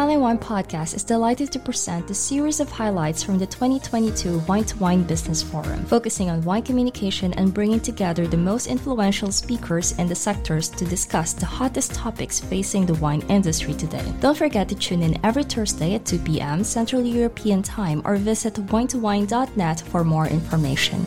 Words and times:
Italian 0.00 0.22
Wine 0.22 0.38
Podcast 0.38 0.94
is 0.94 1.04
delighted 1.04 1.52
to 1.52 1.58
present 1.58 2.08
a 2.08 2.14
series 2.14 2.58
of 2.58 2.70
highlights 2.70 3.22
from 3.22 3.38
the 3.38 3.44
2022 3.44 4.38
Wine 4.48 4.64
to 4.64 4.78
Wine 4.78 5.02
Business 5.02 5.42
Forum, 5.42 5.84
focusing 5.84 6.30
on 6.30 6.42
wine 6.42 6.62
communication 6.62 7.34
and 7.34 7.52
bringing 7.52 7.80
together 7.80 8.26
the 8.26 8.38
most 8.38 8.66
influential 8.66 9.30
speakers 9.30 9.92
in 9.98 10.06
the 10.06 10.14
sectors 10.14 10.70
to 10.70 10.86
discuss 10.86 11.34
the 11.34 11.44
hottest 11.44 11.92
topics 11.92 12.40
facing 12.40 12.86
the 12.86 12.94
wine 12.94 13.20
industry 13.28 13.74
today. 13.74 14.10
Don't 14.20 14.38
forget 14.38 14.70
to 14.70 14.74
tune 14.74 15.02
in 15.02 15.20
every 15.22 15.44
Thursday 15.44 15.96
at 15.96 16.06
2 16.06 16.20
p.m. 16.20 16.64
Central 16.64 17.02
European 17.04 17.62
Time 17.62 18.00
or 18.06 18.16
visit 18.16 18.54
wine2wine.net 18.54 19.80
for 19.82 20.02
more 20.02 20.28
information. 20.28 21.06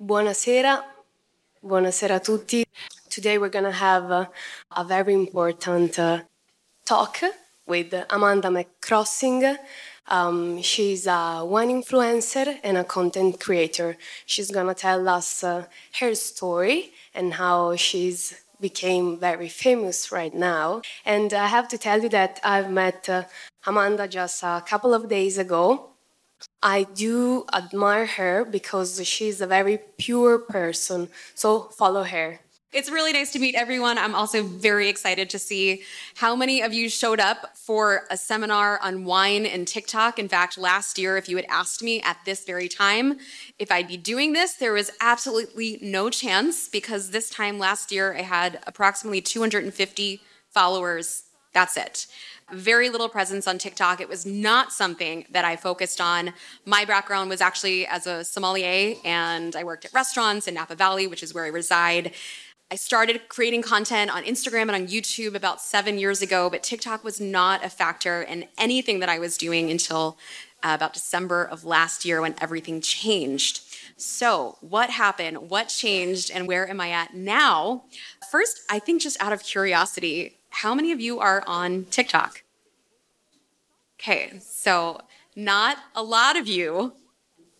Buonasera, 0.00 0.80
buonasera 1.60 2.14
a 2.14 2.20
tutti. 2.20 2.64
Today 3.10 3.36
we're 3.36 3.48
going 3.48 3.64
to 3.64 3.72
have 3.72 4.12
a, 4.12 4.30
a 4.76 4.84
very 4.84 5.12
important 5.12 5.98
uh, 5.98 6.20
talk 6.86 7.20
with 7.66 7.92
Amanda 8.08 8.48
McCrossin. 8.48 9.58
Um, 10.06 10.62
she's 10.62 11.06
a 11.06 11.44
wine 11.44 11.68
influencer 11.68 12.58
and 12.62 12.78
a 12.78 12.84
content 12.84 13.40
creator. 13.40 13.96
She's 14.24 14.50
gonna 14.52 14.74
tell 14.74 15.08
us 15.08 15.42
uh, 15.42 15.66
her 15.98 16.14
story 16.14 16.92
and 17.12 17.34
how 17.34 17.74
she's 17.74 18.40
became 18.60 19.18
very 19.18 19.48
famous 19.48 20.10
right 20.10 20.32
now. 20.32 20.80
And 21.04 21.34
I 21.34 21.48
have 21.48 21.68
to 21.68 21.78
tell 21.78 22.02
you 22.02 22.08
that 22.10 22.40
I've 22.42 22.70
met 22.70 23.08
uh, 23.08 23.24
Amanda 23.66 24.08
just 24.08 24.42
a 24.42 24.62
couple 24.64 24.94
of 24.94 25.08
days 25.08 25.36
ago. 25.36 25.90
I 26.62 26.84
do 26.84 27.44
admire 27.52 28.06
her 28.06 28.44
because 28.44 29.04
she's 29.06 29.40
a 29.40 29.46
very 29.46 29.78
pure 29.98 30.38
person. 30.38 31.08
So 31.34 31.62
follow 31.76 32.04
her. 32.04 32.40
It's 32.72 32.90
really 32.90 33.12
nice 33.12 33.32
to 33.32 33.38
meet 33.38 33.54
everyone. 33.54 33.96
I'm 33.96 34.14
also 34.14 34.42
very 34.42 34.88
excited 34.88 35.30
to 35.30 35.38
see 35.38 35.82
how 36.16 36.34
many 36.34 36.60
of 36.60 36.74
you 36.74 36.90
showed 36.90 37.20
up 37.20 37.56
for 37.56 38.02
a 38.10 38.16
seminar 38.16 38.78
on 38.82 39.04
wine 39.04 39.46
and 39.46 39.66
TikTok. 39.66 40.18
In 40.18 40.28
fact, 40.28 40.58
last 40.58 40.98
year, 40.98 41.16
if 41.16 41.28
you 41.28 41.36
had 41.36 41.46
asked 41.48 41.82
me 41.82 42.02
at 42.02 42.18
this 42.26 42.44
very 42.44 42.68
time 42.68 43.18
if 43.58 43.70
I'd 43.70 43.88
be 43.88 43.96
doing 43.96 44.32
this, 44.32 44.54
there 44.54 44.72
was 44.72 44.90
absolutely 45.00 45.78
no 45.80 46.10
chance 46.10 46.68
because 46.68 47.12
this 47.12 47.30
time 47.30 47.58
last 47.58 47.92
year 47.92 48.14
I 48.14 48.22
had 48.22 48.58
approximately 48.66 49.20
250 49.20 50.20
followers. 50.50 51.22
That's 51.54 51.76
it 51.76 52.06
very 52.52 52.90
little 52.90 53.08
presence 53.08 53.48
on 53.48 53.58
TikTok. 53.58 54.00
It 54.00 54.08
was 54.08 54.24
not 54.24 54.72
something 54.72 55.26
that 55.30 55.44
I 55.44 55.56
focused 55.56 56.00
on. 56.00 56.32
My 56.64 56.84
background 56.84 57.28
was 57.28 57.40
actually 57.40 57.86
as 57.86 58.06
a 58.06 58.24
sommelier, 58.24 58.94
and 59.04 59.56
I 59.56 59.64
worked 59.64 59.84
at 59.84 59.92
restaurants 59.92 60.46
in 60.46 60.54
Napa 60.54 60.76
Valley, 60.76 61.08
which 61.08 61.24
is 61.24 61.34
where 61.34 61.44
I 61.44 61.48
reside. 61.48 62.12
I 62.68 62.74
started 62.74 63.28
creating 63.28 63.62
content 63.62 64.10
on 64.10 64.24
Instagram 64.24 64.62
and 64.62 64.72
on 64.72 64.86
YouTube 64.88 65.36
about 65.36 65.60
seven 65.60 66.00
years 66.00 66.20
ago, 66.20 66.50
but 66.50 66.64
TikTok 66.64 67.04
was 67.04 67.20
not 67.20 67.64
a 67.64 67.68
factor 67.68 68.22
in 68.22 68.46
anything 68.58 68.98
that 68.98 69.08
I 69.08 69.20
was 69.20 69.38
doing 69.38 69.70
until 69.70 70.18
uh, 70.64 70.72
about 70.74 70.92
December 70.92 71.44
of 71.44 71.64
last 71.64 72.04
year 72.04 72.20
when 72.20 72.34
everything 72.40 72.80
changed. 72.80 73.60
So, 73.96 74.58
what 74.62 74.90
happened? 74.90 75.48
What 75.48 75.68
changed? 75.68 76.32
And 76.32 76.48
where 76.48 76.68
am 76.68 76.80
I 76.80 76.90
at 76.90 77.14
now? 77.14 77.84
First, 78.32 78.62
I 78.68 78.80
think 78.80 79.00
just 79.00 79.22
out 79.22 79.32
of 79.32 79.44
curiosity, 79.44 80.38
how 80.50 80.74
many 80.74 80.90
of 80.90 81.00
you 81.00 81.20
are 81.20 81.44
on 81.46 81.84
TikTok? 81.84 82.42
Okay, 84.00 84.40
so 84.40 85.00
not 85.36 85.78
a 85.94 86.02
lot 86.02 86.36
of 86.36 86.48
you. 86.48 86.94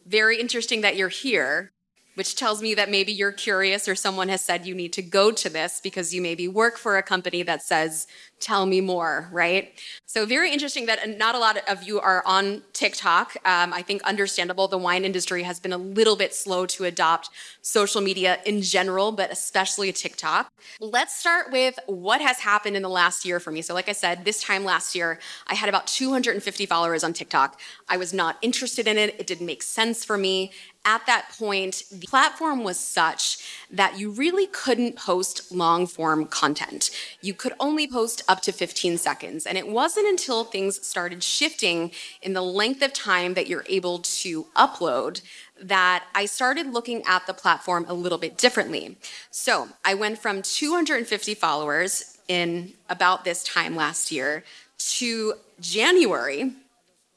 Very 0.04 0.40
interesting 0.40 0.80
that 0.80 0.96
you're 0.96 1.08
here 1.08 1.70
which 2.16 2.34
tells 2.34 2.60
me 2.60 2.74
that 2.74 2.90
maybe 2.90 3.12
you're 3.12 3.30
curious 3.30 3.86
or 3.86 3.94
someone 3.94 4.28
has 4.28 4.40
said 4.40 4.66
you 4.66 4.74
need 4.74 4.92
to 4.94 5.02
go 5.02 5.30
to 5.30 5.48
this 5.48 5.80
because 5.82 6.14
you 6.14 6.20
maybe 6.20 6.48
work 6.48 6.78
for 6.78 6.96
a 6.96 7.02
company 7.02 7.42
that 7.42 7.62
says 7.62 8.06
tell 8.40 8.66
me 8.66 8.80
more, 8.80 9.28
right? 9.32 9.72
So, 10.04 10.26
very 10.26 10.52
interesting 10.52 10.86
that 10.86 11.18
not 11.18 11.34
a 11.34 11.38
lot 11.38 11.58
of 11.68 11.82
you 11.82 12.00
are 12.00 12.22
on 12.26 12.62
TikTok. 12.72 13.36
Um, 13.44 13.72
I 13.72 13.82
think 13.82 14.02
understandable. 14.02 14.68
The 14.68 14.78
wine 14.78 15.04
industry 15.04 15.42
has 15.42 15.58
been 15.58 15.72
a 15.72 15.78
little 15.78 16.16
bit 16.16 16.34
slow 16.34 16.66
to 16.66 16.84
adopt 16.84 17.30
social 17.62 18.00
media 18.00 18.38
in 18.44 18.62
general, 18.62 19.12
but 19.12 19.30
especially 19.30 19.92
TikTok. 19.92 20.50
Let's 20.80 21.16
start 21.16 21.50
with 21.50 21.78
what 21.86 22.20
has 22.20 22.38
happened 22.38 22.76
in 22.76 22.82
the 22.82 22.88
last 22.88 23.24
year 23.24 23.40
for 23.40 23.50
me. 23.50 23.62
So, 23.62 23.74
like 23.74 23.88
I 23.88 23.92
said, 23.92 24.24
this 24.24 24.42
time 24.42 24.64
last 24.64 24.94
year, 24.94 25.18
I 25.46 25.54
had 25.54 25.68
about 25.68 25.86
250 25.86 26.66
followers 26.66 27.04
on 27.04 27.12
TikTok. 27.12 27.60
I 27.88 27.96
was 27.96 28.12
not 28.12 28.36
interested 28.42 28.86
in 28.86 28.98
it, 28.98 29.16
it 29.18 29.26
didn't 29.26 29.46
make 29.46 29.62
sense 29.62 30.04
for 30.04 30.18
me 30.18 30.52
at 30.86 31.04
that 31.06 31.30
point, 31.36 31.82
the 31.90 32.06
platform 32.06 32.62
was 32.62 32.78
such 32.78 33.38
that 33.70 33.98
you 33.98 34.10
really 34.10 34.46
couldn't 34.46 34.96
post 34.96 35.50
long 35.52 35.86
form 35.86 36.26
content. 36.26 36.90
You 37.20 37.34
could 37.34 37.52
only 37.58 37.88
post 37.88 38.22
up 38.28 38.40
to 38.42 38.52
15 38.52 38.96
seconds. 38.96 39.44
And 39.46 39.58
it 39.58 39.68
wasn't 39.68 40.06
until 40.06 40.44
things 40.44 40.86
started 40.86 41.24
shifting 41.24 41.90
in 42.22 42.32
the 42.32 42.40
length 42.40 42.82
of 42.82 42.92
time 42.92 43.34
that 43.34 43.48
you're 43.48 43.64
able 43.68 43.98
to 43.98 44.44
upload 44.56 45.20
that 45.60 46.04
I 46.14 46.26
started 46.26 46.72
looking 46.72 47.02
at 47.06 47.26
the 47.26 47.34
platform 47.34 47.86
a 47.88 47.94
little 47.94 48.18
bit 48.18 48.38
differently. 48.38 48.96
So 49.30 49.68
I 49.84 49.94
went 49.94 50.18
from 50.18 50.42
250 50.42 51.34
followers 51.34 52.18
in 52.28 52.74
about 52.88 53.24
this 53.24 53.42
time 53.42 53.74
last 53.74 54.12
year 54.12 54.44
to 54.78 55.34
January. 55.60 56.52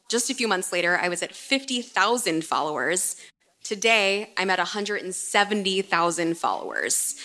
Just 0.07 0.29
a 0.29 0.33
few 0.33 0.47
months 0.47 0.71
later, 0.73 0.97
I 0.97 1.09
was 1.09 1.21
at 1.21 1.35
50,000 1.35 2.43
followers. 2.43 3.15
Today, 3.69 4.33
I'm 4.35 4.49
at 4.49 4.57
170,000 4.57 6.37
followers. 6.39 7.15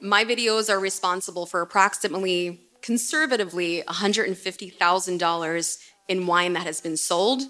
My 0.00 0.24
videos 0.24 0.70
are 0.70 0.78
responsible 0.78 1.44
for 1.44 1.60
approximately 1.60 2.60
conservatively 2.82 3.82
$150,000 3.88 5.78
in 6.06 6.26
wine 6.28 6.52
that 6.52 6.66
has 6.68 6.80
been 6.80 6.96
sold 6.96 7.42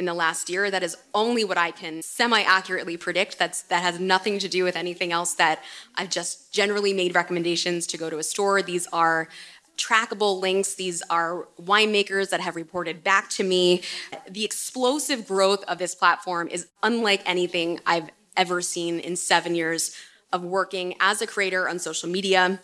in 0.00 0.04
the 0.04 0.14
last 0.14 0.50
year. 0.50 0.68
That 0.68 0.82
is 0.82 0.96
only 1.14 1.44
what 1.44 1.58
I 1.58 1.70
can 1.70 2.02
semi 2.02 2.42
accurately 2.42 2.96
predict. 2.96 3.38
That's, 3.38 3.62
that 3.62 3.84
has 3.84 4.00
nothing 4.00 4.40
to 4.40 4.48
do 4.48 4.64
with 4.64 4.74
anything 4.74 5.12
else 5.12 5.34
that 5.34 5.62
I've 5.94 6.10
just 6.10 6.52
generally 6.52 6.92
made 6.92 7.14
recommendations 7.14 7.86
to 7.86 7.96
go 7.96 8.10
to 8.10 8.18
a 8.18 8.24
store. 8.24 8.62
These 8.62 8.88
are 8.88 9.28
trackable 9.76 10.40
links. 10.40 10.74
These 10.74 11.02
are 11.10 11.48
winemakers 11.60 12.30
that 12.30 12.40
have 12.40 12.56
reported 12.56 13.04
back 13.04 13.30
to 13.30 13.44
me. 13.44 13.82
The 14.28 14.44
explosive 14.44 15.26
growth 15.26 15.64
of 15.64 15.78
this 15.78 15.94
platform 15.94 16.48
is 16.48 16.66
unlike 16.82 17.22
anything 17.26 17.80
I've 17.86 18.10
ever 18.36 18.60
seen 18.60 19.00
in 19.00 19.16
seven 19.16 19.54
years 19.54 19.94
of 20.32 20.42
working 20.42 20.94
as 21.00 21.22
a 21.22 21.26
creator 21.26 21.68
on 21.68 21.78
social 21.78 22.08
media. 22.08 22.60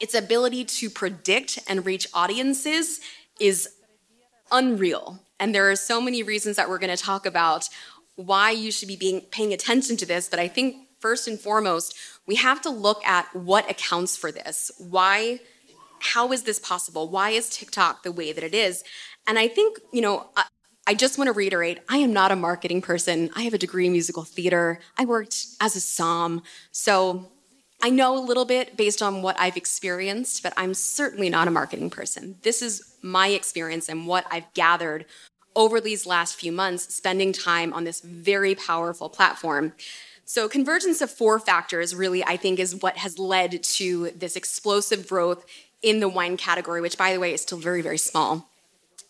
Its 0.00 0.14
ability 0.14 0.64
to 0.64 0.90
predict 0.90 1.58
and 1.68 1.86
reach 1.86 2.06
audiences 2.12 3.00
is 3.40 3.68
unreal. 4.50 5.20
And 5.38 5.54
there 5.54 5.70
are 5.70 5.76
so 5.76 6.00
many 6.00 6.22
reasons 6.22 6.56
that 6.56 6.68
we're 6.68 6.78
going 6.78 6.94
to 6.94 7.02
talk 7.02 7.26
about 7.26 7.68
why 8.16 8.50
you 8.50 8.70
should 8.70 8.88
be 8.88 8.96
being, 8.96 9.20
paying 9.30 9.52
attention 9.52 9.96
to 9.98 10.06
this. 10.06 10.28
But 10.28 10.38
I 10.38 10.48
think 10.48 10.88
first 10.98 11.28
and 11.28 11.38
foremost, 11.38 11.96
we 12.26 12.36
have 12.36 12.60
to 12.62 12.70
look 12.70 13.04
at 13.06 13.34
what 13.34 13.70
accounts 13.70 14.16
for 14.16 14.32
this. 14.32 14.70
Why, 14.78 15.40
how 16.00 16.32
is 16.32 16.42
this 16.42 16.58
possible? 16.58 17.08
Why 17.08 17.30
is 17.30 17.48
TikTok 17.48 18.02
the 18.02 18.12
way 18.12 18.32
that 18.32 18.44
it 18.44 18.54
is? 18.54 18.84
And 19.26 19.38
I 19.38 19.48
think, 19.48 19.78
you 19.92 20.00
know, 20.00 20.28
I, 20.36 20.44
I 20.86 20.94
just 20.94 21.18
want 21.18 21.28
to 21.28 21.32
reiterate 21.32 21.80
I 21.88 21.98
am 21.98 22.12
not 22.12 22.30
a 22.30 22.36
marketing 22.36 22.80
person. 22.80 23.30
I 23.34 23.42
have 23.42 23.54
a 23.54 23.58
degree 23.58 23.86
in 23.86 23.92
musical 23.92 24.22
theater. 24.22 24.78
I 24.96 25.04
worked 25.04 25.46
as 25.60 25.74
a 25.74 25.80
SOM. 25.80 26.42
So 26.70 27.30
I 27.82 27.90
know 27.90 28.16
a 28.16 28.20
little 28.20 28.44
bit 28.44 28.76
based 28.76 29.02
on 29.02 29.22
what 29.22 29.38
I've 29.38 29.56
experienced, 29.56 30.42
but 30.42 30.52
I'm 30.56 30.74
certainly 30.74 31.28
not 31.28 31.48
a 31.48 31.50
marketing 31.50 31.90
person. 31.90 32.36
This 32.42 32.62
is 32.62 32.96
my 33.02 33.28
experience 33.28 33.88
and 33.88 34.06
what 34.06 34.26
I've 34.30 34.52
gathered 34.54 35.06
over 35.54 35.80
these 35.80 36.06
last 36.06 36.36
few 36.36 36.52
months 36.52 36.94
spending 36.94 37.32
time 37.32 37.72
on 37.72 37.84
this 37.84 38.00
very 38.00 38.54
powerful 38.54 39.08
platform. 39.08 39.72
So, 40.24 40.48
convergence 40.48 41.00
of 41.00 41.10
four 41.10 41.38
factors 41.38 41.94
really, 41.94 42.24
I 42.24 42.36
think, 42.36 42.58
is 42.58 42.74
what 42.74 42.96
has 42.96 43.18
led 43.18 43.62
to 43.62 44.10
this 44.10 44.36
explosive 44.36 45.08
growth 45.08 45.46
in 45.82 46.00
the 46.00 46.08
wine 46.08 46.36
category, 46.36 46.80
which, 46.80 46.98
by 46.98 47.12
the 47.12 47.20
way, 47.20 47.32
is 47.32 47.42
still 47.42 47.58
very, 47.58 47.82
very 47.82 47.98
small. 47.98 48.48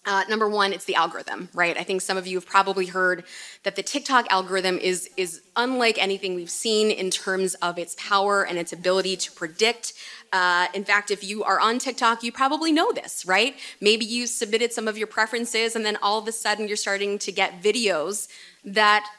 Uh, 0.08 0.22
number 0.28 0.48
one, 0.48 0.72
it's 0.72 0.84
the 0.84 0.94
algorithm, 0.94 1.48
right? 1.52 1.76
I 1.76 1.82
think 1.82 2.00
some 2.00 2.16
of 2.16 2.28
you 2.28 2.36
have 2.36 2.46
probably 2.46 2.86
heard 2.86 3.24
that 3.64 3.74
the 3.74 3.82
TikTok 3.82 4.26
algorithm 4.30 4.78
is 4.78 5.10
is 5.16 5.42
unlike 5.56 6.00
anything 6.00 6.36
we've 6.36 6.48
seen 6.48 6.92
in 6.92 7.10
terms 7.10 7.54
of 7.54 7.76
its 7.76 7.96
power 7.98 8.46
and 8.46 8.56
its 8.56 8.72
ability 8.72 9.16
to 9.16 9.32
predict. 9.32 9.94
Uh, 10.32 10.68
in 10.74 10.84
fact, 10.84 11.10
if 11.10 11.24
you 11.24 11.42
are 11.42 11.58
on 11.58 11.80
TikTok, 11.80 12.22
you 12.22 12.30
probably 12.30 12.70
know 12.70 12.92
this, 12.92 13.26
right? 13.26 13.56
Maybe 13.80 14.04
you 14.04 14.28
submitted 14.28 14.72
some 14.72 14.86
of 14.86 14.96
your 14.96 15.08
preferences, 15.08 15.74
and 15.74 15.84
then 15.84 15.96
all 16.00 16.20
of 16.20 16.28
a 16.28 16.32
sudden 16.32 16.68
you're 16.68 16.76
starting 16.76 17.18
to 17.18 17.32
get 17.32 17.60
videos 17.60 18.28
that 18.64 19.10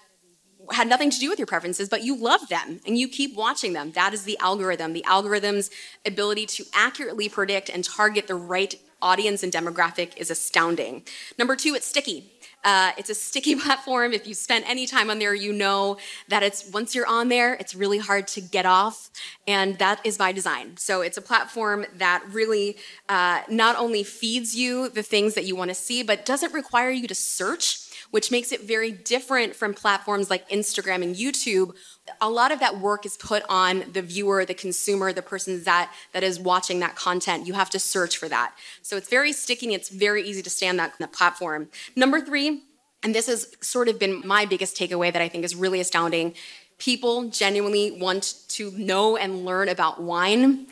had 0.72 0.88
nothing 0.88 1.10
to 1.10 1.20
do 1.20 1.30
with 1.30 1.40
your 1.40 1.48
preferences, 1.48 1.90
but 1.90 2.04
you 2.04 2.16
love 2.16 2.48
them 2.50 2.80
and 2.86 2.98
you 2.98 3.08
keep 3.08 3.36
watching 3.36 3.74
them. 3.74 3.92
That 3.94 4.14
is 4.14 4.24
the 4.24 4.38
algorithm. 4.40 4.94
The 4.94 5.06
algorithm's 5.06 5.70
ability 6.06 6.46
to 6.48 6.66
accurately 6.74 7.30
predict 7.30 7.70
and 7.70 7.84
target 7.84 8.28
the 8.28 8.36
right 8.36 8.76
audience 9.02 9.44
and 9.44 9.52
demographic 9.52 10.18
is 10.18 10.32
astounding. 10.32 11.04
Number 11.38 11.56
two, 11.56 11.76
it's 11.76 11.86
sticky. 11.86 12.32
Uh, 12.64 12.92
it's 12.98 13.10
a 13.10 13.16
sticky 13.16 13.56
platform. 13.64 14.14
If 14.14 14.28
you 14.28 14.34
spent 14.34 14.68
any 14.68 14.88
time 14.88 15.10
on 15.10 15.20
there, 15.20 15.34
you 15.34 15.54
know 15.54 15.98
that 16.28 16.44
it's 16.44 16.70
once 16.72 16.96
you're 16.96 17.08
on 17.08 17.30
there, 17.30 17.54
it's 17.54 17.76
really 17.76 18.00
hard 18.00 18.28
to 18.30 18.42
get 18.42 18.66
off, 18.66 19.10
and 19.48 19.78
that 19.78 20.02
is 20.04 20.18
by 20.18 20.32
design. 20.32 20.78
So 20.78 21.02
it's 21.02 21.18
a 21.18 21.22
platform 21.22 21.86
that 21.96 22.24
really 22.32 22.78
uh, 23.08 23.42
not 23.50 23.76
only 23.78 24.04
feeds 24.04 24.56
you 24.56 24.90
the 24.90 25.04
things 25.04 25.36
that 25.36 25.46
you 25.46 25.56
want 25.56 25.70
to 25.70 25.76
see, 25.76 26.04
but 26.04 26.26
doesn't 26.26 26.54
require 26.54 26.90
you 26.90 27.08
to 27.08 27.16
search 27.16 27.87
which 28.12 28.32
makes 28.32 28.52
it 28.52 28.62
very 28.62 28.92
different 28.92 29.56
from 29.56 29.74
platforms 29.74 30.30
like 30.30 30.48
Instagram 30.50 31.04
and 31.04 31.16
YouTube. 31.16 31.76
A 32.22 32.30
lot 32.30 32.52
of 32.52 32.60
that 32.60 32.80
work 32.80 33.06
is 33.06 33.18
put 33.18 33.44
on 33.50 33.84
the 33.92 34.02
viewer, 34.02 34.46
the 34.46 34.54
consumer, 34.54 35.12
the 35.12 35.22
person 35.22 35.64
that, 35.64 35.92
that 36.14 36.24
is 36.24 36.40
watching 36.40 36.80
that 36.80 36.96
content. 36.96 37.48
You 37.48 37.54
have 37.54 37.70
to 37.72 37.80
search 37.80 38.18
for 38.18 38.30
that. 38.30 38.54
So 38.82 38.98
it's 38.98 39.10
very 39.10 39.34
sticky 39.34 39.68
and 39.68 39.76
it's 39.76 39.90
very 39.90 40.24
easy 40.24 40.42
to 40.42 40.50
stay 40.50 40.68
on 40.68 40.78
that, 40.78 40.94
that 41.00 41.14
platform. 41.14 41.70
Number 41.96 42.22
three, 42.22 42.64
and 43.04 43.14
this 43.14 43.28
has 43.28 43.56
sort 43.62 43.90
of 43.90 44.00
been 44.00 44.26
my 44.26 44.46
biggest 44.46 44.78
takeaway 44.78 45.12
that 45.14 45.22
I 45.22 45.30
think 45.30 45.46
is 45.46 45.56
really 45.56 45.80
astounding. 45.80 46.34
People 46.78 47.30
genuinely 47.30 47.92
want 47.92 48.36
to 48.50 48.72
know 48.72 49.18
and 49.18 49.46
learn 49.46 49.70
about 49.70 50.02
wine. 50.02 50.68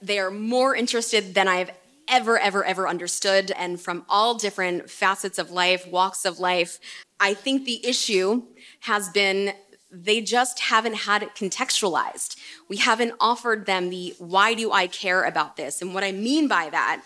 They 0.00 0.18
are 0.18 0.30
more 0.30 0.74
interested 0.74 1.34
than 1.34 1.48
I've 1.48 1.70
ever, 2.08 2.38
ever, 2.38 2.64
ever 2.64 2.88
understood, 2.88 3.50
and 3.52 3.80
from 3.80 4.04
all 4.08 4.34
different 4.34 4.90
facets 4.90 5.38
of 5.38 5.50
life, 5.50 5.86
walks 5.86 6.24
of 6.24 6.38
life. 6.38 6.78
I 7.20 7.34
think 7.34 7.64
the 7.64 7.84
issue 7.86 8.42
has 8.80 9.08
been 9.08 9.52
they 9.90 10.20
just 10.20 10.60
haven't 10.60 10.94
had 10.94 11.22
it 11.22 11.34
contextualized. 11.34 12.36
We 12.68 12.76
haven't 12.76 13.14
offered 13.20 13.64
them 13.64 13.88
the 13.88 14.14
why 14.18 14.52
do 14.54 14.70
I 14.70 14.86
care 14.86 15.24
about 15.24 15.56
this? 15.56 15.80
And 15.80 15.94
what 15.94 16.04
I 16.04 16.12
mean 16.12 16.46
by 16.46 16.68
that 16.70 17.02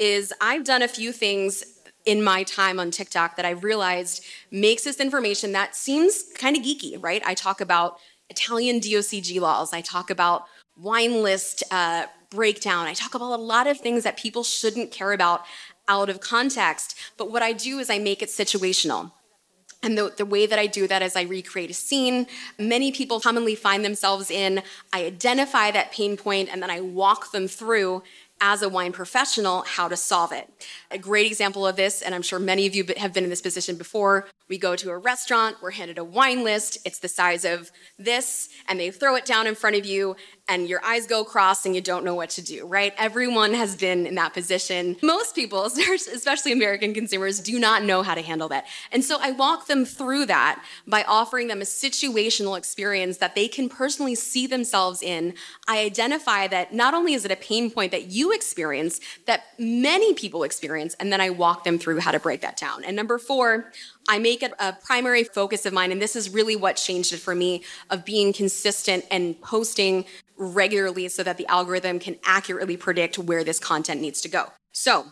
is 0.00 0.32
I've 0.40 0.64
done 0.64 0.82
a 0.82 0.88
few 0.88 1.12
things 1.12 1.62
in 2.04 2.22
my 2.22 2.42
time 2.42 2.80
on 2.80 2.90
TikTok 2.90 3.36
that 3.36 3.46
I 3.46 3.50
realized 3.50 4.24
makes 4.50 4.84
this 4.84 5.00
information 5.00 5.52
that 5.52 5.74
seems 5.76 6.24
kind 6.36 6.56
of 6.56 6.62
geeky, 6.62 7.02
right? 7.02 7.22
I 7.24 7.34
talk 7.34 7.60
about 7.60 7.98
Italian 8.28 8.80
DOCG 8.80 9.40
laws, 9.40 9.72
I 9.72 9.80
talk 9.80 10.10
about 10.10 10.44
wine 10.76 11.22
list 11.22 11.62
uh, 11.70 12.06
breakdown. 12.30 12.86
I 12.86 12.94
talk 12.94 13.14
about 13.14 13.32
a 13.32 13.42
lot 13.42 13.66
of 13.66 13.78
things 13.78 14.04
that 14.04 14.16
people 14.16 14.44
shouldn't 14.44 14.90
care 14.90 15.12
about 15.12 15.44
out 15.88 16.08
of 16.08 16.20
context. 16.20 16.96
But 17.16 17.30
what 17.30 17.42
I 17.42 17.52
do 17.52 17.78
is 17.78 17.90
I 17.90 17.98
make 17.98 18.22
it 18.22 18.28
situational. 18.28 19.12
And 19.82 19.98
the, 19.98 20.14
the, 20.16 20.24
way 20.24 20.46
that 20.46 20.58
I 20.58 20.66
do 20.66 20.88
that 20.88 21.02
is 21.02 21.14
I 21.14 21.22
recreate 21.22 21.70
a 21.70 21.74
scene. 21.74 22.26
Many 22.58 22.90
people 22.90 23.20
commonly 23.20 23.54
find 23.54 23.84
themselves 23.84 24.30
in, 24.30 24.62
I 24.94 25.04
identify 25.04 25.70
that 25.72 25.92
pain 25.92 26.16
point 26.16 26.48
and 26.50 26.62
then 26.62 26.70
I 26.70 26.80
walk 26.80 27.32
them 27.32 27.46
through 27.46 28.02
as 28.40 28.62
a 28.62 28.68
wine 28.68 28.92
professional 28.92 29.62
how 29.62 29.88
to 29.88 29.96
solve 29.96 30.32
it. 30.32 30.50
A 30.90 30.98
great 30.98 31.26
example 31.26 31.66
of 31.66 31.76
this, 31.76 32.00
and 32.00 32.14
I'm 32.14 32.22
sure 32.22 32.38
many 32.38 32.66
of 32.66 32.74
you 32.74 32.84
have 32.96 33.12
been 33.12 33.24
in 33.24 33.30
this 33.30 33.42
position 33.42 33.76
before, 33.76 34.26
we 34.48 34.58
go 34.58 34.76
to 34.76 34.90
a 34.90 34.98
restaurant, 34.98 35.56
we're 35.62 35.70
handed 35.70 35.98
a 35.98 36.04
wine 36.04 36.44
list, 36.44 36.78
it's 36.84 36.98
the 36.98 37.08
size 37.08 37.44
of 37.44 37.70
this, 37.98 38.50
and 38.68 38.78
they 38.78 38.90
throw 38.90 39.16
it 39.16 39.24
down 39.24 39.46
in 39.46 39.54
front 39.54 39.76
of 39.76 39.86
you, 39.86 40.16
and 40.48 40.68
your 40.68 40.84
eyes 40.84 41.06
go 41.06 41.24
cross 41.24 41.64
and 41.64 41.74
you 41.74 41.80
don't 41.80 42.04
know 42.04 42.14
what 42.14 42.28
to 42.30 42.42
do, 42.42 42.66
right? 42.66 42.92
Everyone 42.98 43.54
has 43.54 43.76
been 43.76 44.06
in 44.06 44.14
that 44.16 44.34
position. 44.34 44.96
Most 45.02 45.34
people, 45.34 45.64
especially 46.14 46.52
American 46.52 46.92
consumers, 46.92 47.40
do 47.40 47.58
not 47.58 47.82
know 47.82 48.02
how 48.02 48.14
to 48.14 48.20
handle 48.20 48.48
that. 48.48 48.66
And 48.92 49.02
so 49.02 49.16
I 49.20 49.30
walk 49.30 49.66
them 49.66 49.86
through 49.86 50.26
that 50.26 50.62
by 50.86 51.02
offering 51.04 51.48
them 51.48 51.62
a 51.62 51.64
situational 51.64 52.58
experience 52.58 53.16
that 53.18 53.34
they 53.34 53.48
can 53.48 53.70
personally 53.70 54.14
see 54.14 54.46
themselves 54.46 55.02
in. 55.02 55.34
I 55.66 55.80
identify 55.80 56.46
that 56.48 56.74
not 56.74 56.92
only 56.92 57.14
is 57.14 57.24
it 57.24 57.30
a 57.30 57.36
pain 57.36 57.70
point 57.70 57.92
that 57.92 58.08
you 58.08 58.32
experience, 58.32 59.00
that 59.26 59.44
many 59.58 60.12
people 60.12 60.42
experience, 60.42 60.94
and 61.00 61.10
then 61.10 61.22
I 61.22 61.30
walk 61.30 61.64
them 61.64 61.78
through 61.78 62.00
how 62.00 62.12
to 62.12 62.20
break 62.20 62.42
that 62.42 62.58
down. 62.58 62.84
And 62.84 62.94
number 62.94 63.18
four, 63.18 63.72
I 64.08 64.18
make 64.18 64.42
it 64.42 64.52
a 64.58 64.72
primary 64.72 65.24
focus 65.24 65.64
of 65.64 65.72
mine, 65.72 65.90
and 65.90 66.00
this 66.00 66.14
is 66.14 66.30
really 66.30 66.56
what 66.56 66.76
changed 66.76 67.12
it 67.12 67.18
for 67.18 67.34
me 67.34 67.62
of 67.90 68.04
being 68.04 68.32
consistent 68.32 69.04
and 69.10 69.40
posting 69.40 70.04
regularly 70.36 71.08
so 71.08 71.22
that 71.22 71.38
the 71.38 71.46
algorithm 71.46 71.98
can 71.98 72.16
accurately 72.24 72.76
predict 72.76 73.18
where 73.18 73.44
this 73.44 73.58
content 73.58 74.00
needs 74.00 74.20
to 74.22 74.28
go. 74.28 74.52
So, 74.72 75.06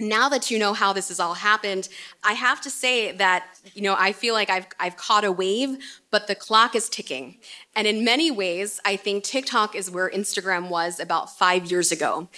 now 0.00 0.30
that 0.30 0.50
you 0.50 0.58
know 0.58 0.72
how 0.72 0.94
this 0.94 1.08
has 1.08 1.20
all 1.20 1.34
happened, 1.34 1.88
I 2.24 2.32
have 2.32 2.60
to 2.62 2.70
say 2.70 3.12
that, 3.12 3.44
you 3.74 3.82
know, 3.82 3.94
I 3.98 4.12
feel 4.12 4.32
like 4.32 4.48
I've, 4.48 4.66
I've 4.80 4.96
caught 4.96 5.24
a 5.24 5.30
wave, 5.30 5.76
but 6.10 6.26
the 6.26 6.34
clock 6.34 6.74
is 6.74 6.88
ticking. 6.88 7.36
And 7.76 7.86
in 7.86 8.02
many 8.02 8.30
ways, 8.30 8.80
I 8.86 8.96
think 8.96 9.24
TikTok 9.24 9.76
is 9.76 9.90
where 9.90 10.08
Instagram 10.08 10.70
was 10.70 10.98
about 10.98 11.36
five 11.36 11.70
years 11.70 11.92
ago. 11.92 12.28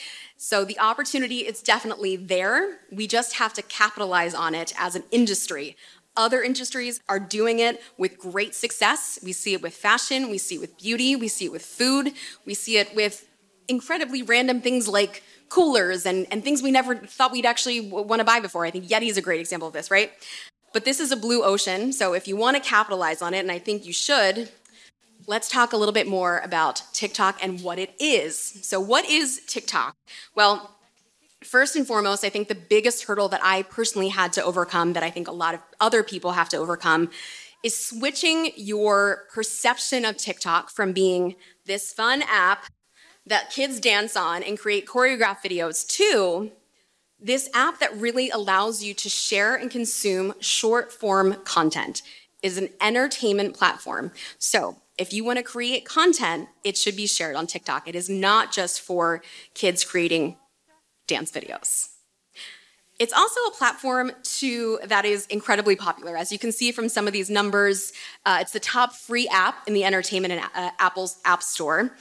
So 0.45 0.65
the 0.65 0.77
opportunity 0.81 1.47
is 1.47 1.63
definitely 1.63 2.17
there. 2.17 2.81
We 2.91 3.07
just 3.07 3.35
have 3.35 3.55
to 3.55 3.63
capitalize 3.63 4.35
on 4.35 4.57
it 4.57 4.75
as 4.77 4.97
an 4.97 5.05
industry. 5.13 5.77
Other 6.17 6.43
industries 6.43 6.99
are 7.09 7.21
doing 7.21 7.61
it 7.61 7.81
with 7.97 8.19
great 8.19 8.53
success. 8.53 9.21
We 9.23 9.33
see 9.35 9.55
it 9.55 9.63
with 9.63 9.73
fashion, 9.73 10.31
we 10.31 10.39
see 10.39 10.57
it 10.57 10.61
with 10.61 10.77
beauty, 10.77 11.15
we 11.15 11.29
see 11.29 11.45
it 11.45 11.53
with 11.53 11.65
food, 11.65 12.15
we 12.45 12.55
see 12.55 12.77
it 12.79 12.93
with 12.93 13.25
incredibly 13.69 14.25
random 14.25 14.61
things 14.61 14.89
like 14.89 15.23
coolers 15.49 16.07
and, 16.07 16.27
and 16.33 16.43
things 16.43 16.61
we 16.61 16.73
never 16.73 16.97
thought 16.97 17.31
we'd 17.31 17.47
actually 17.47 17.81
want 17.81 18.19
to 18.19 18.25
buy 18.25 18.41
before. 18.41 18.67
I 18.67 18.73
think 18.73 18.89
Yeti 18.89 19.09
is 19.09 19.17
a 19.17 19.23
great 19.23 19.39
example 19.39 19.69
of 19.69 19.75
this, 19.75 19.93
right? 19.93 20.11
But 20.73 20.85
this 20.85 20.99
is 20.99 21.13
a 21.13 21.17
blue 21.17 21.45
ocean, 21.45 21.93
so 21.93 22.15
if 22.15 22.27
you 22.27 22.37
want 22.37 22.57
to 22.57 22.69
capitalize 22.69 23.23
on 23.23 23.33
it, 23.33 23.39
and 23.39 23.53
I 23.53 23.61
think 23.61 23.87
you 23.87 23.93
should, 23.93 24.51
let's 25.27 25.49
talk 25.49 25.73
a 25.73 25.77
little 25.77 25.93
bit 25.93 26.07
more 26.07 26.41
about 26.45 26.83
TikTok 26.93 27.43
and 27.43 27.63
what 27.63 27.79
it 27.79 27.95
is. 27.99 28.37
So, 28.63 28.81
what 28.81 29.09
is 29.09 29.41
TikTok? 29.47 29.97
Well, 30.35 30.77
first 31.43 31.77
and 31.77 31.87
foremost, 31.87 32.25
I 32.25 32.29
think 32.29 32.49
the 32.49 32.55
biggest 32.55 33.05
hurdle 33.05 33.29
that 33.29 33.41
I 33.43 33.63
personally 33.63 34.09
had 34.09 34.33
to 34.35 34.45
overcome, 34.45 34.93
that 34.95 35.03
I 35.03 35.11
think 35.11 35.29
a 35.29 35.33
lot 35.33 35.55
of 35.55 35.61
other 35.81 36.03
people 36.03 36.33
have 36.33 36.49
to 36.51 36.57
overcome, 36.57 37.11
is 37.63 37.77
switching 37.77 38.51
your 38.57 39.25
perception 39.33 40.05
of 40.05 40.17
TikTok 40.17 40.71
from 40.71 40.93
being 40.93 41.37
this 41.65 41.93
fun 41.93 42.23
app 42.23 42.67
that 43.25 43.51
kids 43.51 43.79
dance 43.79 44.17
on 44.17 44.43
and 44.43 44.59
create 44.59 44.87
choreographed 44.87 45.43
videos 45.45 45.87
to 45.87 46.51
this 47.21 47.49
app 47.55 47.79
that 47.79 47.97
really 47.97 48.31
allows 48.31 48.83
you 48.83 48.95
to 48.95 49.09
share 49.09 49.55
and 49.55 49.71
consume 49.71 50.35
short 50.41 50.93
form 50.93 51.35
content 51.45 52.03
is 52.43 52.59
an 52.59 52.69
entertainment 52.81 53.55
platform. 53.55 54.11
So, 54.39 54.82
if 54.99 55.13
you 55.13 55.25
want 55.25 55.39
to 55.39 55.43
create 55.43 55.85
content, 55.85 56.49
it 56.65 56.77
should 56.77 56.97
be 56.97 57.07
shared 57.07 57.37
on 57.37 57.47
TikTok. 57.47 57.89
It 57.89 57.95
is 57.95 58.11
not 58.11 58.53
just 58.53 58.81
for 58.81 59.23
kids 59.55 59.85
creating 59.85 60.37
dance 61.07 61.31
videos. 61.33 61.89
It's 62.99 63.13
also 63.13 63.41
a 63.49 63.51
platform 63.53 64.13
to, 64.39 64.79
that 64.85 65.05
is 65.05 65.27
incredibly 65.27 65.75
popular. 65.75 66.17
As 66.17 66.31
you 66.31 66.39
can 66.39 66.53
see 66.53 66.71
from 66.71 66.89
some 66.89 67.07
of 67.07 67.13
these 67.13 67.31
numbers, 67.31 67.93
uh, 68.25 68.39
it's 68.41 68.53
the 68.53 68.61
top 68.61 68.93
free 68.95 69.27
app 69.29 69.67
in 69.67 69.75
the 69.75 69.83
entertainment 69.83 70.35
and 70.35 70.45
uh, 70.55 70.71
Apple's 70.79 71.19
App 71.25 71.43
Store. 71.43 71.97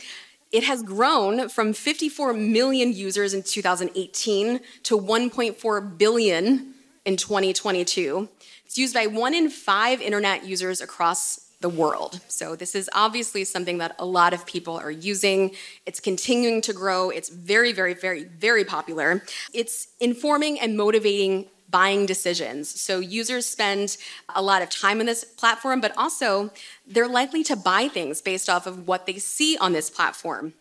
It 0.51 0.63
has 0.65 0.83
grown 0.83 1.47
from 1.47 1.73
54 1.73 2.33
million 2.33 2.93
users 2.93 3.33
in 3.33 3.41
2018 3.41 4.59
to 4.83 4.99
1.4 4.99 5.97
billion 5.97 6.73
in 7.05 7.17
2022. 7.17 8.29
It's 8.65 8.77
used 8.77 8.93
by 8.93 9.07
one 9.07 9.33
in 9.33 9.49
five 9.49 10.01
internet 10.01 10.45
users 10.45 10.81
across 10.81 11.50
the 11.61 11.69
world. 11.69 12.19
So, 12.27 12.55
this 12.55 12.75
is 12.75 12.89
obviously 12.93 13.43
something 13.43 13.77
that 13.77 13.95
a 13.99 14.05
lot 14.05 14.33
of 14.33 14.45
people 14.45 14.77
are 14.77 14.91
using. 14.91 15.55
It's 15.85 15.99
continuing 15.99 16.61
to 16.61 16.73
grow. 16.73 17.09
It's 17.09 17.29
very, 17.29 17.71
very, 17.71 17.93
very, 17.93 18.23
very 18.23 18.65
popular. 18.65 19.23
It's 19.53 19.87
informing 19.99 20.59
and 20.59 20.75
motivating 20.75 21.47
buying 21.69 22.05
decisions. 22.05 22.69
So, 22.69 22.99
users 22.99 23.45
spend 23.45 23.97
a 24.35 24.41
lot 24.41 24.61
of 24.61 24.69
time 24.69 24.99
on 24.99 25.05
this 25.05 25.23
platform, 25.23 25.81
but 25.81 25.93
also 25.97 26.51
they're 26.85 27.07
likely 27.07 27.43
to 27.45 27.55
buy 27.55 27.87
things 27.87 28.21
based 28.21 28.49
off 28.49 28.67
of 28.67 28.87
what 28.87 29.05
they 29.05 29.17
see 29.17 29.57
on 29.57 29.73
this 29.73 29.89
platform. 29.89 30.53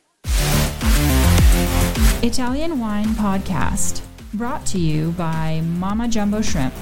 Italian 2.22 2.78
Wine 2.78 3.08
Podcast, 3.14 4.02
brought 4.34 4.66
to 4.66 4.78
you 4.78 5.12
by 5.12 5.62
Mamma 5.64 6.06
Jumbo 6.06 6.42
Shrimp. 6.42 6.74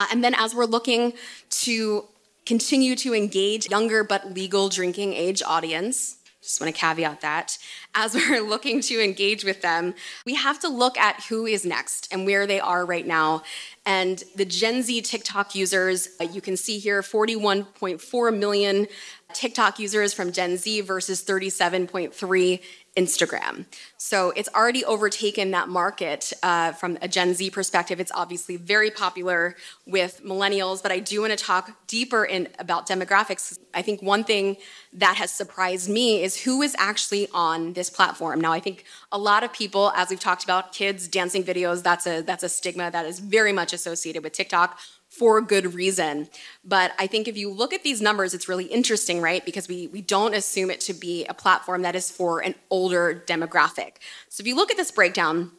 Uh, 0.00 0.06
and 0.10 0.24
then 0.24 0.34
as 0.34 0.54
we're 0.54 0.64
looking 0.64 1.12
to 1.50 2.06
continue 2.46 2.96
to 2.96 3.14
engage 3.14 3.70
younger 3.70 4.02
but 4.02 4.32
legal 4.32 4.68
drinking 4.68 5.12
age 5.12 5.42
audience, 5.46 6.16
Just 6.42 6.58
want 6.58 6.74
to 6.74 6.80
caveat 6.80 7.20
that. 7.20 7.58
As 7.94 8.14
we're 8.14 8.40
looking 8.40 8.80
to 8.80 8.98
engage 9.04 9.44
with 9.44 9.60
them, 9.60 9.94
we 10.24 10.34
have 10.34 10.58
to 10.60 10.68
look 10.68 10.96
at 10.96 11.24
who 11.24 11.44
is 11.44 11.66
next 11.66 12.08
and 12.10 12.24
where 12.24 12.46
they 12.46 12.58
are 12.58 12.86
right 12.86 13.06
now. 13.06 13.42
And 13.84 14.24
the 14.36 14.46
Gen 14.46 14.82
Z 14.82 15.02
TikTok 15.02 15.54
users, 15.54 16.08
uh, 16.18 16.24
you 16.24 16.40
can 16.40 16.56
see 16.56 16.78
here 16.78 17.02
41.4 17.02 18.38
million 18.38 18.86
TikTok 19.34 19.78
users 19.78 20.12
from 20.12 20.32
Gen 20.32 20.56
Z 20.56 20.82
versus 20.82 21.22
37.3 21.24 22.60
Instagram. 22.96 23.66
So 23.98 24.30
it's 24.30 24.48
already 24.52 24.84
overtaken 24.84 25.52
that 25.52 25.68
market 25.68 26.32
uh, 26.42 26.72
from 26.72 26.98
a 27.00 27.06
Gen 27.06 27.34
Z 27.34 27.50
perspective. 27.50 28.00
It's 28.00 28.10
obviously 28.12 28.56
very 28.56 28.90
popular 28.90 29.54
with 29.86 30.22
millennials, 30.24 30.82
but 30.82 30.90
I 30.90 30.98
do 30.98 31.20
want 31.20 31.30
to 31.30 31.36
talk 31.36 31.70
deeper 31.86 32.24
in 32.24 32.48
about 32.58 32.88
demographics. 32.88 33.58
I 33.72 33.82
think 33.82 34.02
one 34.02 34.24
thing 34.24 34.56
that 34.92 35.16
has 35.16 35.30
surprised 35.30 35.88
me 35.88 36.22
is 36.22 36.42
who 36.42 36.62
is 36.62 36.74
actually 36.78 37.28
on 37.32 37.74
this 37.74 37.90
platform. 37.90 38.40
Now, 38.40 38.52
I 38.52 38.58
think 38.58 38.84
a 39.12 39.18
lot 39.18 39.44
of 39.44 39.52
people, 39.52 39.92
as 39.94 40.10
we've 40.10 40.18
talked 40.18 40.42
about, 40.42 40.72
kids 40.72 41.06
dancing 41.06 41.44
videos, 41.44 41.84
that's 41.84 42.08
a 42.08 42.22
that's 42.22 42.42
a 42.42 42.48
stigma 42.48 42.90
that 42.90 43.06
is 43.06 43.20
very 43.20 43.52
much 43.52 43.72
associated 43.72 44.24
with 44.24 44.32
TikTok 44.32 44.80
for 45.10 45.40
good 45.40 45.74
reason. 45.74 46.28
But 46.64 46.92
I 46.98 47.06
think 47.06 47.28
if 47.28 47.36
you 47.36 47.50
look 47.50 47.74
at 47.74 47.82
these 47.82 48.00
numbers, 48.00 48.32
it's 48.32 48.48
really 48.48 48.66
interesting, 48.66 49.20
right? 49.20 49.44
Because 49.44 49.68
we, 49.68 49.88
we 49.88 50.00
don't 50.00 50.34
assume 50.34 50.70
it 50.70 50.80
to 50.82 50.94
be 50.94 51.26
a 51.26 51.34
platform 51.34 51.82
that 51.82 51.96
is 51.96 52.10
for 52.10 52.40
an 52.40 52.54
older 52.70 53.22
demographic. 53.26 53.96
So 54.28 54.40
if 54.40 54.46
you 54.46 54.56
look 54.56 54.70
at 54.70 54.76
this 54.76 54.92
breakdown, 54.92 55.50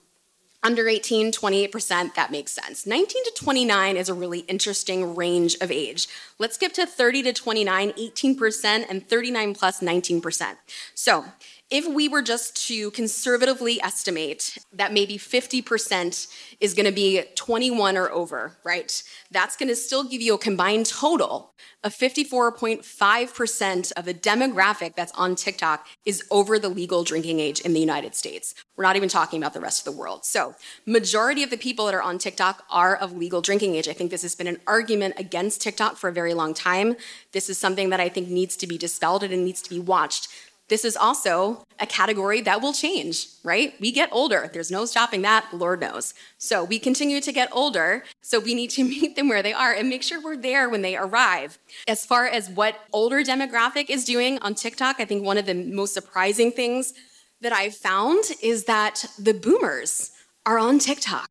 under 0.64 0.88
18, 0.88 1.32
28%, 1.32 2.14
that 2.14 2.32
makes 2.32 2.52
sense. 2.52 2.86
19 2.86 3.24
to 3.24 3.32
29 3.36 3.98
is 3.98 4.10
a 4.10 4.14
really 4.14 4.40
interesting 4.42 5.16
range 5.16 5.56
of 5.60 5.72
age. 5.72 6.08
Let's 6.38 6.56
skip 6.56 6.72
to 6.74 6.86
30 6.86 7.24
to 7.24 7.34
29, 7.34 7.92
18%, 7.92 8.86
and 8.88 9.08
39 9.08 9.56
plus, 9.56 9.80
19%. 9.80 10.58
So 10.94 11.26
if 11.72 11.88
we 11.88 12.10
were 12.10 12.22
just 12.22 12.68
to 12.68 12.92
conservatively 12.92 13.82
estimate 13.82 14.58
that 14.74 14.92
maybe 14.92 15.18
50% 15.18 16.28
is 16.60 16.74
going 16.74 16.86
to 16.86 16.92
be 16.92 17.24
21 17.36 17.98
or 17.98 18.12
over, 18.12 18.58
right? 18.66 19.02
That's 19.32 19.56
going 19.56 19.70
to 19.70 19.76
still 19.76 20.04
give 20.04 20.22
you 20.22 20.36
a 20.36 20.38
combined 20.38 20.86
total 20.86 21.54
of 21.84 21.96
54.5% 21.96 23.92
of 23.94 24.06
the 24.06 24.14
demographic 24.14 24.96
that's 24.96 25.14
on 25.14 25.36
TikTok 25.36 25.88
is 26.06 26.24
over 26.30 26.60
the 26.60 26.70
legal 26.70 27.04
drinking 27.04 27.40
age 27.40 27.62
in 27.62 27.74
the 27.74 27.80
United 27.80 28.16
States. 28.16 28.54
We're 28.76 28.84
not 28.84 28.98
even 28.98 29.10
talking 29.10 29.42
about 29.42 29.54
the 29.54 29.62
rest 29.62 29.88
of 29.88 29.94
the 29.94 29.98
world. 29.98 30.26
So, 30.26 30.56
majority 30.86 31.42
of 31.42 31.50
the 31.50 31.58
people 31.58 31.86
that 31.86 31.96
are 31.96 32.02
on 32.02 32.18
TikTok 32.18 32.64
are 32.70 32.96
of 32.96 33.14
legal 33.14 33.42
drinking 33.42 33.76
age. 33.76 33.88
I 33.88 33.94
think 33.94 34.12
this 34.12 34.22
has 34.22 34.36
been 34.36 34.48
an 34.48 34.60
argument 34.68 35.16
against 35.18 35.62
TikTok 35.62 35.98
for 35.98 36.10
a 36.10 36.14
very 36.14 36.34
long 36.34 36.54
time. 36.54 36.96
This 37.32 37.50
is 37.50 37.58
something 37.58 37.90
that 37.90 38.00
I 38.00 38.10
think 38.10 38.28
needs 38.28 38.56
to 38.58 38.68
be 38.68 38.78
dispelled 38.78 39.24
and 39.24 39.34
it 39.34 39.38
needs 39.38 39.62
to 39.64 39.70
be 39.70 39.80
watched 39.80 40.28
this 40.72 40.86
is 40.86 40.96
also 40.96 41.66
a 41.82 41.86
category 41.86 42.40
that 42.40 42.62
will 42.62 42.72
change, 42.72 43.28
right? 43.44 43.74
We 43.82 43.92
get 43.92 44.08
older. 44.10 44.50
There's 44.54 44.72
no 44.72 44.86
stopping 44.86 45.22
that, 45.24 45.46
Lord 45.52 45.82
knows. 45.82 46.14
So 46.38 46.64
we 46.64 46.80
continue 46.80 47.20
to 47.20 47.32
get 47.34 47.50
older. 47.52 48.06
So 48.22 48.40
we 48.40 48.56
need 48.56 48.70
to 48.72 48.84
meet 48.94 49.18
them 49.18 49.28
where 49.28 49.44
they 49.44 49.52
are 49.52 49.74
and 49.74 49.90
make 49.90 50.02
sure 50.02 50.24
we're 50.24 50.38
there 50.38 50.70
when 50.70 50.82
they 50.82 50.96
arrive. 50.96 51.60
As 51.90 52.06
far 52.06 52.26
as 52.26 52.50
what 52.50 52.80
older 52.94 53.22
demographic 53.22 53.90
is 53.90 54.06
doing 54.06 54.40
on 54.40 54.56
TikTok, 54.56 54.96
I 55.00 55.04
think 55.04 55.26
one 55.26 55.38
of 55.38 55.46
the 55.46 55.56
most 55.56 55.94
surprising 55.94 56.54
things 56.54 56.94
that 57.42 57.52
I've 57.52 57.76
found 57.76 58.24
is 58.42 58.64
that 58.64 59.04
the 59.20 59.34
boomers 59.34 60.12
are 60.46 60.58
on 60.58 60.80
TikTok. 60.80 61.31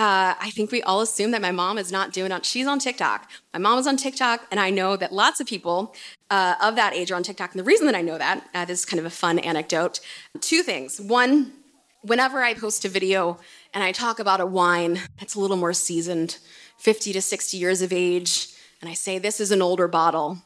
Uh, 0.00 0.34
I 0.40 0.48
think 0.48 0.72
we 0.72 0.80
all 0.80 1.02
assume 1.02 1.32
that 1.32 1.42
my 1.42 1.50
mom 1.50 1.76
is 1.76 1.92
not 1.92 2.10
doing 2.10 2.32
it. 2.32 2.46
She's 2.46 2.66
on 2.66 2.78
TikTok. 2.78 3.30
My 3.52 3.58
mom 3.58 3.78
is 3.78 3.86
on 3.86 3.98
TikTok, 3.98 4.46
and 4.50 4.58
I 4.58 4.70
know 4.70 4.96
that 4.96 5.12
lots 5.12 5.40
of 5.40 5.46
people 5.46 5.94
uh, 6.30 6.54
of 6.62 6.74
that 6.76 6.94
age 6.94 7.12
are 7.12 7.16
on 7.16 7.22
TikTok. 7.22 7.52
And 7.52 7.60
the 7.60 7.64
reason 7.64 7.84
that 7.84 7.94
I 7.94 8.00
know 8.00 8.16
that, 8.16 8.48
uh, 8.54 8.64
this 8.64 8.78
is 8.78 8.86
kind 8.86 8.98
of 8.98 9.04
a 9.04 9.10
fun 9.10 9.38
anecdote. 9.40 10.00
Two 10.40 10.62
things. 10.62 11.02
One, 11.02 11.52
whenever 12.00 12.42
I 12.42 12.54
post 12.54 12.86
a 12.86 12.88
video 12.88 13.40
and 13.74 13.84
I 13.84 13.92
talk 13.92 14.18
about 14.18 14.40
a 14.40 14.46
wine 14.46 15.00
that's 15.18 15.34
a 15.34 15.38
little 15.38 15.58
more 15.58 15.74
seasoned, 15.74 16.38
50 16.78 17.12
to 17.12 17.20
60 17.20 17.58
years 17.58 17.82
of 17.82 17.92
age, 17.92 18.48
and 18.80 18.88
I 18.88 18.94
say 18.94 19.18
this 19.18 19.38
is 19.38 19.50
an 19.50 19.60
older 19.60 19.86
bottle, 19.86 20.38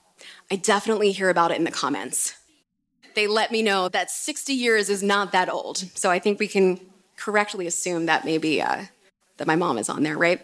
I 0.50 0.56
definitely 0.56 1.12
hear 1.12 1.30
about 1.30 1.52
it 1.52 1.58
in 1.58 1.64
the 1.64 1.70
comments. 1.70 2.34
They 3.14 3.28
let 3.28 3.52
me 3.52 3.62
know 3.62 3.88
that 3.88 4.10
60 4.10 4.52
years 4.52 4.90
is 4.90 5.00
not 5.00 5.30
that 5.30 5.48
old. 5.48 5.76
So 5.94 6.10
I 6.10 6.18
think 6.18 6.40
we 6.40 6.48
can 6.48 6.80
correctly 7.16 7.68
assume 7.68 8.06
that 8.06 8.24
maybe 8.24 8.60
uh, 8.60 8.86
that 9.36 9.46
my 9.46 9.56
mom 9.56 9.78
is 9.78 9.88
on 9.88 10.02
there, 10.02 10.16
right? 10.16 10.40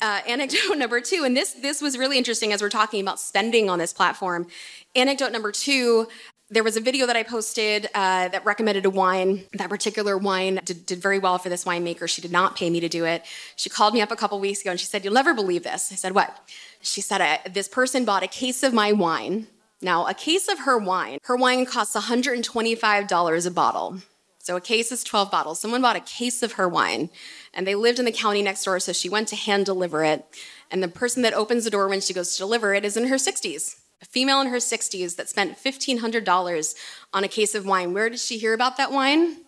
Uh, 0.00 0.20
anecdote 0.26 0.74
number 0.76 1.00
two, 1.00 1.24
and 1.24 1.36
this 1.36 1.52
this 1.52 1.80
was 1.80 1.96
really 1.96 2.18
interesting 2.18 2.52
as 2.52 2.60
we're 2.60 2.68
talking 2.68 3.00
about 3.00 3.18
spending 3.18 3.70
on 3.70 3.78
this 3.78 3.92
platform. 3.92 4.46
Anecdote 4.94 5.32
number 5.32 5.52
two, 5.52 6.06
there 6.50 6.62
was 6.62 6.76
a 6.76 6.80
video 6.80 7.06
that 7.06 7.16
I 7.16 7.22
posted 7.22 7.86
uh, 7.94 8.28
that 8.28 8.44
recommended 8.44 8.84
a 8.84 8.90
wine. 8.90 9.44
That 9.54 9.68
particular 9.68 10.16
wine 10.16 10.60
did, 10.64 10.86
did, 10.86 10.98
very 10.98 11.18
well 11.18 11.38
for 11.38 11.48
this 11.48 11.64
winemaker. 11.64 12.08
She 12.08 12.22
did 12.22 12.30
not 12.30 12.56
pay 12.56 12.70
me 12.70 12.78
to 12.80 12.88
do 12.88 13.04
it. 13.04 13.24
She 13.56 13.68
called 13.68 13.94
me 13.94 14.00
up 14.00 14.10
a 14.10 14.16
couple 14.16 14.38
weeks 14.38 14.60
ago 14.60 14.70
and 14.70 14.78
she 14.78 14.86
said, 14.86 15.04
"You'll 15.04 15.14
never 15.14 15.34
believe 15.34 15.64
this." 15.64 15.90
I 15.90 15.96
said, 15.96 16.14
"What?" 16.14 16.38
She 16.80 17.00
said, 17.00 17.40
"This 17.52 17.68
person 17.68 18.04
bought 18.04 18.22
a 18.22 18.28
case 18.28 18.62
of 18.62 18.72
my 18.74 18.92
wine." 18.92 19.48
Now, 19.82 20.06
a 20.06 20.14
case 20.14 20.48
of 20.48 20.60
her 20.60 20.78
wine, 20.78 21.18
her 21.24 21.36
wine 21.36 21.66
costs 21.66 21.94
$125 21.94 23.46
a 23.46 23.50
bottle. 23.50 23.98
So 24.46 24.54
a 24.54 24.60
case 24.60 24.92
is 24.92 25.02
12 25.02 25.28
bottles. 25.28 25.58
Someone 25.58 25.82
bought 25.82 25.96
a 25.96 26.00
case 26.00 26.40
of 26.40 26.52
her 26.52 26.68
wine 26.68 27.10
and 27.52 27.66
they 27.66 27.74
lived 27.74 27.98
in 27.98 28.04
the 28.04 28.12
county 28.12 28.42
next 28.42 28.62
door, 28.62 28.78
so 28.78 28.92
she 28.92 29.08
went 29.08 29.26
to 29.26 29.34
hand 29.34 29.66
deliver 29.66 30.04
it. 30.04 30.24
And 30.70 30.80
the 30.80 30.86
person 30.86 31.22
that 31.22 31.34
opens 31.34 31.64
the 31.64 31.70
door 31.70 31.88
when 31.88 32.00
she 32.00 32.14
goes 32.14 32.30
to 32.30 32.38
deliver 32.38 32.72
it 32.72 32.84
is 32.84 32.96
in 32.96 33.08
her 33.08 33.16
60s. 33.16 33.80
A 34.00 34.04
female 34.04 34.40
in 34.40 34.46
her 34.46 34.58
60s 34.58 35.16
that 35.16 35.28
spent 35.28 35.58
$1,500 35.58 36.74
on 37.12 37.24
a 37.24 37.28
case 37.28 37.56
of 37.56 37.66
wine. 37.66 37.92
Where 37.92 38.08
did 38.08 38.20
she 38.20 38.38
hear 38.38 38.54
about 38.54 38.76
that 38.76 38.92
wine? 38.92 39.38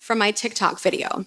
From 0.00 0.18
my 0.18 0.32
TikTok 0.32 0.80
video. 0.80 1.26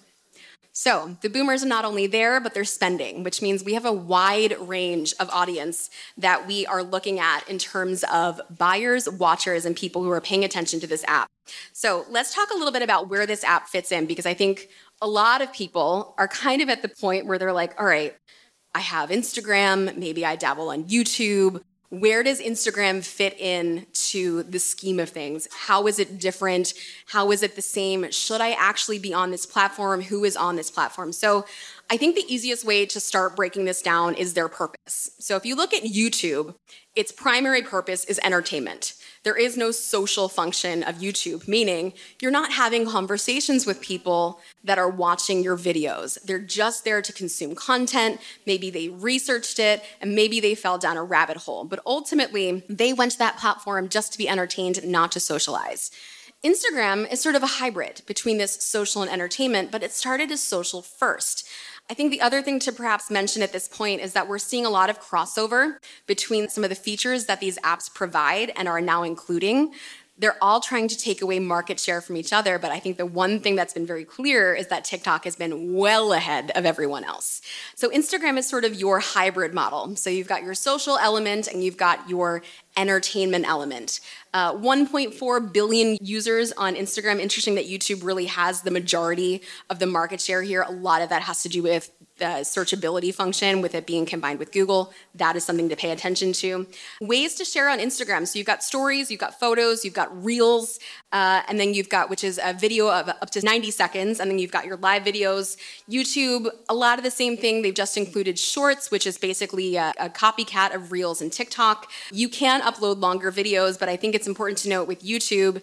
So 0.72 1.16
the 1.20 1.30
boomers 1.30 1.62
are 1.62 1.68
not 1.68 1.84
only 1.84 2.06
there, 2.06 2.40
but 2.40 2.54
they're 2.54 2.64
spending, 2.64 3.22
which 3.22 3.40
means 3.40 3.62
we 3.62 3.74
have 3.74 3.84
a 3.84 3.92
wide 3.92 4.56
range 4.58 5.14
of 5.20 5.30
audience 5.30 5.90
that 6.16 6.46
we 6.46 6.66
are 6.66 6.82
looking 6.82 7.20
at 7.20 7.48
in 7.48 7.58
terms 7.58 8.04
of 8.12 8.40
buyers, 8.50 9.08
watchers, 9.08 9.64
and 9.64 9.76
people 9.76 10.02
who 10.02 10.10
are 10.10 10.20
paying 10.20 10.44
attention 10.44 10.80
to 10.80 10.86
this 10.86 11.04
app. 11.06 11.28
So 11.72 12.06
let's 12.10 12.34
talk 12.34 12.50
a 12.50 12.56
little 12.56 12.72
bit 12.72 12.82
about 12.82 13.08
where 13.08 13.26
this 13.26 13.44
app 13.44 13.68
fits 13.68 13.92
in, 13.92 14.06
because 14.06 14.26
I 14.26 14.34
think 14.34 14.68
a 15.00 15.06
lot 15.06 15.42
of 15.42 15.52
people 15.52 16.14
are 16.18 16.28
kind 16.28 16.62
of 16.62 16.68
at 16.68 16.82
the 16.82 16.88
point 16.88 17.26
where 17.26 17.38
they're 17.38 17.52
like, 17.52 17.78
all 17.80 17.86
right, 17.86 18.16
I 18.74 18.80
have 18.80 19.10
Instagram, 19.10 19.96
maybe 19.96 20.26
I 20.26 20.34
dabble 20.34 20.70
on 20.70 20.84
YouTube, 20.84 21.62
where 22.00 22.22
does 22.22 22.40
Instagram 22.40 23.04
fit 23.04 23.38
in 23.38 23.86
to 23.92 24.42
the 24.44 24.58
scheme 24.58 25.00
of 25.00 25.10
things? 25.10 25.48
How 25.52 25.86
is 25.86 25.98
it 25.98 26.18
different? 26.18 26.74
How 27.06 27.30
is 27.30 27.42
it 27.42 27.56
the 27.56 27.62
same? 27.62 28.10
Should 28.10 28.40
I 28.40 28.52
actually 28.52 28.98
be 28.98 29.12
on 29.12 29.30
this 29.30 29.46
platform? 29.46 30.02
Who 30.02 30.24
is 30.24 30.36
on 30.36 30.56
this 30.56 30.70
platform? 30.70 31.12
So 31.12 31.44
I 31.90 31.96
think 31.96 32.16
the 32.16 32.32
easiest 32.32 32.64
way 32.64 32.86
to 32.86 33.00
start 33.00 33.36
breaking 33.36 33.66
this 33.66 33.82
down 33.82 34.14
is 34.14 34.34
their 34.34 34.48
purpose. 34.48 35.10
So 35.18 35.36
if 35.36 35.44
you 35.44 35.54
look 35.54 35.74
at 35.74 35.82
YouTube, 35.82 36.54
its 36.96 37.12
primary 37.12 37.62
purpose 37.62 38.04
is 38.04 38.20
entertainment. 38.22 38.94
There 39.24 39.36
is 39.36 39.56
no 39.56 39.70
social 39.70 40.28
function 40.28 40.82
of 40.82 40.96
YouTube, 40.96 41.48
meaning 41.48 41.94
you're 42.20 42.30
not 42.30 42.52
having 42.52 42.86
conversations 42.86 43.64
with 43.64 43.80
people 43.80 44.38
that 44.62 44.78
are 44.78 44.88
watching 44.88 45.42
your 45.42 45.56
videos. 45.56 46.22
They're 46.22 46.38
just 46.38 46.84
there 46.84 47.00
to 47.00 47.12
consume 47.12 47.54
content. 47.54 48.20
Maybe 48.46 48.68
they 48.68 48.90
researched 48.90 49.58
it 49.58 49.82
and 50.02 50.14
maybe 50.14 50.40
they 50.40 50.54
fell 50.54 50.76
down 50.76 50.98
a 50.98 51.02
rabbit 51.02 51.38
hole. 51.38 51.64
But 51.64 51.80
ultimately, 51.86 52.62
they 52.68 52.92
went 52.92 53.12
to 53.12 53.18
that 53.18 53.38
platform 53.38 53.88
just 53.88 54.12
to 54.12 54.18
be 54.18 54.28
entertained, 54.28 54.84
not 54.84 55.10
to 55.12 55.20
socialize. 55.20 55.90
Instagram 56.44 57.10
is 57.10 57.22
sort 57.22 57.36
of 57.36 57.42
a 57.42 57.46
hybrid 57.46 58.02
between 58.06 58.36
this 58.36 58.62
social 58.62 59.00
and 59.00 59.10
entertainment, 59.10 59.70
but 59.70 59.82
it 59.82 59.92
started 59.92 60.30
as 60.30 60.42
social 60.42 60.82
first. 60.82 61.48
I 61.90 61.94
think 61.94 62.10
the 62.10 62.22
other 62.22 62.40
thing 62.40 62.58
to 62.60 62.72
perhaps 62.72 63.10
mention 63.10 63.42
at 63.42 63.52
this 63.52 63.68
point 63.68 64.00
is 64.00 64.14
that 64.14 64.26
we're 64.26 64.38
seeing 64.38 64.64
a 64.64 64.70
lot 64.70 64.88
of 64.88 65.00
crossover 65.00 65.76
between 66.06 66.48
some 66.48 66.64
of 66.64 66.70
the 66.70 66.76
features 66.76 67.26
that 67.26 67.40
these 67.40 67.58
apps 67.58 67.92
provide 67.92 68.52
and 68.56 68.68
are 68.68 68.80
now 68.80 69.02
including. 69.02 69.74
They're 70.16 70.36
all 70.40 70.60
trying 70.60 70.86
to 70.88 70.96
take 70.96 71.22
away 71.22 71.40
market 71.40 71.80
share 71.80 72.00
from 72.00 72.16
each 72.16 72.32
other, 72.32 72.58
but 72.58 72.70
I 72.70 72.78
think 72.78 72.98
the 72.98 73.06
one 73.06 73.40
thing 73.40 73.56
that's 73.56 73.74
been 73.74 73.86
very 73.86 74.04
clear 74.04 74.54
is 74.54 74.68
that 74.68 74.84
TikTok 74.84 75.24
has 75.24 75.34
been 75.34 75.74
well 75.74 76.12
ahead 76.12 76.52
of 76.54 76.64
everyone 76.64 77.02
else. 77.02 77.42
So 77.74 77.90
Instagram 77.90 78.38
is 78.38 78.48
sort 78.48 78.64
of 78.64 78.74
your 78.74 79.00
hybrid 79.00 79.52
model. 79.52 79.96
So 79.96 80.10
you've 80.10 80.28
got 80.28 80.44
your 80.44 80.54
social 80.54 80.96
element 80.98 81.48
and 81.48 81.64
you've 81.64 81.76
got 81.76 82.08
your 82.08 82.42
entertainment 82.76 83.46
element. 83.46 84.00
Uh, 84.32 84.52
1.4 84.52 85.52
billion 85.52 85.96
users 86.00 86.52
on 86.52 86.74
Instagram. 86.74 87.20
Interesting 87.20 87.54
that 87.54 87.66
YouTube 87.66 88.04
really 88.04 88.26
has 88.26 88.62
the 88.62 88.70
majority 88.70 89.42
of 89.70 89.78
the 89.78 89.86
market 89.86 90.20
share 90.20 90.42
here. 90.42 90.62
A 90.62 90.72
lot 90.72 91.02
of 91.02 91.08
that 91.08 91.22
has 91.22 91.42
to 91.42 91.48
do 91.48 91.62
with 91.62 91.90
the 92.18 92.42
searchability 92.42 93.12
function 93.12 93.60
with 93.60 93.74
it 93.74 93.86
being 93.86 94.06
combined 94.06 94.38
with 94.38 94.52
Google. 94.52 94.92
That 95.14 95.34
is 95.34 95.44
something 95.44 95.68
to 95.68 95.76
pay 95.76 95.90
attention 95.90 96.32
to. 96.34 96.66
Ways 97.00 97.34
to 97.36 97.44
share 97.44 97.68
on 97.68 97.78
Instagram. 97.78 98.26
So 98.26 98.38
you've 98.38 98.46
got 98.46 98.62
stories, 98.62 99.10
you've 99.10 99.20
got 99.20 99.38
photos, 99.40 99.84
you've 99.84 99.94
got 99.94 100.24
reels, 100.24 100.78
uh, 101.12 101.42
and 101.48 101.58
then 101.58 101.74
you've 101.74 101.88
got, 101.88 102.10
which 102.10 102.22
is 102.22 102.38
a 102.42 102.52
video 102.52 102.88
of 102.88 103.08
up 103.08 103.30
to 103.30 103.44
90 103.44 103.70
seconds, 103.72 104.20
and 104.20 104.30
then 104.30 104.38
you've 104.38 104.52
got 104.52 104.64
your 104.64 104.76
live 104.76 105.02
videos. 105.02 105.56
YouTube, 105.90 106.48
a 106.68 106.74
lot 106.74 106.98
of 106.98 107.04
the 107.04 107.10
same 107.10 107.36
thing. 107.36 107.62
They've 107.62 107.74
just 107.74 107.96
included 107.96 108.38
shorts, 108.38 108.90
which 108.90 109.06
is 109.06 109.18
basically 109.18 109.76
a, 109.76 109.92
a 109.98 110.08
copycat 110.08 110.74
of 110.74 110.92
reels 110.92 111.20
and 111.20 111.32
TikTok. 111.32 111.90
You 112.12 112.28
can 112.28 112.60
upload 112.60 113.00
longer 113.00 113.32
videos, 113.32 113.78
but 113.78 113.88
I 113.88 113.96
think 113.96 114.14
it's 114.14 114.28
important 114.28 114.58
to 114.58 114.68
note 114.68 114.86
with 114.86 115.02
YouTube, 115.02 115.62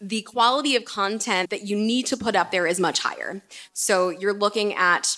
the 0.00 0.22
quality 0.22 0.74
of 0.74 0.84
content 0.84 1.50
that 1.50 1.62
you 1.62 1.76
need 1.76 2.06
to 2.06 2.16
put 2.16 2.34
up 2.34 2.50
there 2.50 2.66
is 2.66 2.80
much 2.80 2.98
higher. 2.98 3.40
So 3.72 4.10
you're 4.10 4.32
looking 4.32 4.74
at 4.74 5.16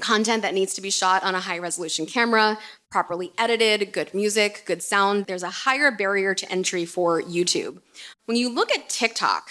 content 0.00 0.42
that 0.42 0.54
needs 0.54 0.74
to 0.74 0.80
be 0.80 0.90
shot 0.90 1.22
on 1.22 1.34
a 1.34 1.40
high 1.40 1.58
resolution 1.58 2.06
camera, 2.06 2.58
properly 2.90 3.32
edited, 3.38 3.92
good 3.92 4.12
music, 4.14 4.62
good 4.66 4.82
sound. 4.82 5.26
There's 5.26 5.42
a 5.42 5.50
higher 5.50 5.90
barrier 5.90 6.34
to 6.34 6.50
entry 6.50 6.84
for 6.84 7.22
YouTube. 7.22 7.80
When 8.26 8.36
you 8.36 8.48
look 8.48 8.72
at 8.72 8.88
TikTok, 8.88 9.50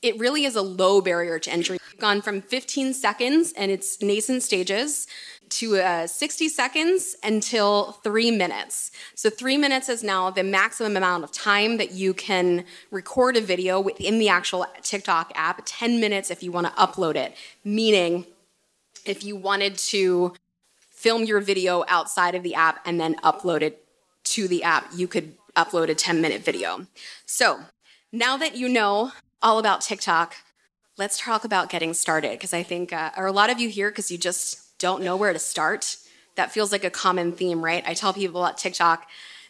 it 0.00 0.18
really 0.18 0.44
is 0.44 0.54
a 0.54 0.62
low 0.62 1.00
barrier 1.00 1.38
to 1.40 1.50
entry. 1.50 1.78
We've 1.92 2.00
gone 2.00 2.22
from 2.22 2.40
15 2.40 2.94
seconds 2.94 3.52
and 3.56 3.70
its 3.70 4.00
nascent 4.00 4.42
stages 4.42 5.08
to 5.50 5.78
uh, 5.78 6.06
60 6.06 6.48
seconds 6.48 7.16
until 7.24 7.92
three 8.04 8.30
minutes. 8.30 8.90
So, 9.14 9.30
three 9.30 9.56
minutes 9.56 9.88
is 9.88 10.04
now 10.04 10.30
the 10.30 10.44
maximum 10.44 10.96
amount 10.96 11.24
of 11.24 11.32
time 11.32 11.78
that 11.78 11.92
you 11.92 12.14
can 12.14 12.64
record 12.90 13.36
a 13.36 13.40
video 13.40 13.80
within 13.80 14.18
the 14.18 14.28
actual 14.28 14.66
TikTok 14.82 15.32
app, 15.34 15.62
10 15.64 16.00
minutes 16.00 16.30
if 16.30 16.42
you 16.42 16.52
want 16.52 16.66
to 16.66 16.72
upload 16.74 17.16
it, 17.16 17.34
meaning 17.64 18.26
if 19.08 19.24
you 19.24 19.36
wanted 19.36 19.78
to 19.78 20.34
film 20.90 21.24
your 21.24 21.40
video 21.40 21.84
outside 21.88 22.34
of 22.34 22.42
the 22.42 22.54
app 22.54 22.80
and 22.84 23.00
then 23.00 23.14
upload 23.16 23.62
it 23.62 23.84
to 24.24 24.48
the 24.48 24.62
app, 24.62 24.90
you 24.94 25.06
could 25.08 25.34
upload 25.56 25.88
a 25.88 25.94
10 25.94 26.20
minute 26.20 26.42
video. 26.42 26.86
So, 27.26 27.60
now 28.12 28.36
that 28.36 28.56
you 28.56 28.68
know 28.68 29.12
all 29.42 29.58
about 29.58 29.80
TikTok, 29.80 30.36
let's 30.96 31.18
talk 31.18 31.44
about 31.44 31.70
getting 31.70 31.94
started 31.94 32.32
because 32.32 32.52
I 32.52 32.62
think, 32.62 32.92
uh, 32.92 33.10
are 33.16 33.26
a 33.26 33.32
lot 33.32 33.50
of 33.50 33.60
you 33.60 33.68
here 33.68 33.90
because 33.90 34.10
you 34.10 34.18
just 34.18 34.78
don't 34.78 35.02
know 35.02 35.16
where 35.16 35.32
to 35.32 35.38
start? 35.38 35.96
That 36.36 36.52
feels 36.52 36.72
like 36.72 36.84
a 36.84 36.90
common 36.90 37.32
theme, 37.32 37.64
right? 37.64 37.84
I 37.86 37.94
tell 37.94 38.12
people 38.12 38.44
about 38.44 38.58
TikTok 38.58 39.08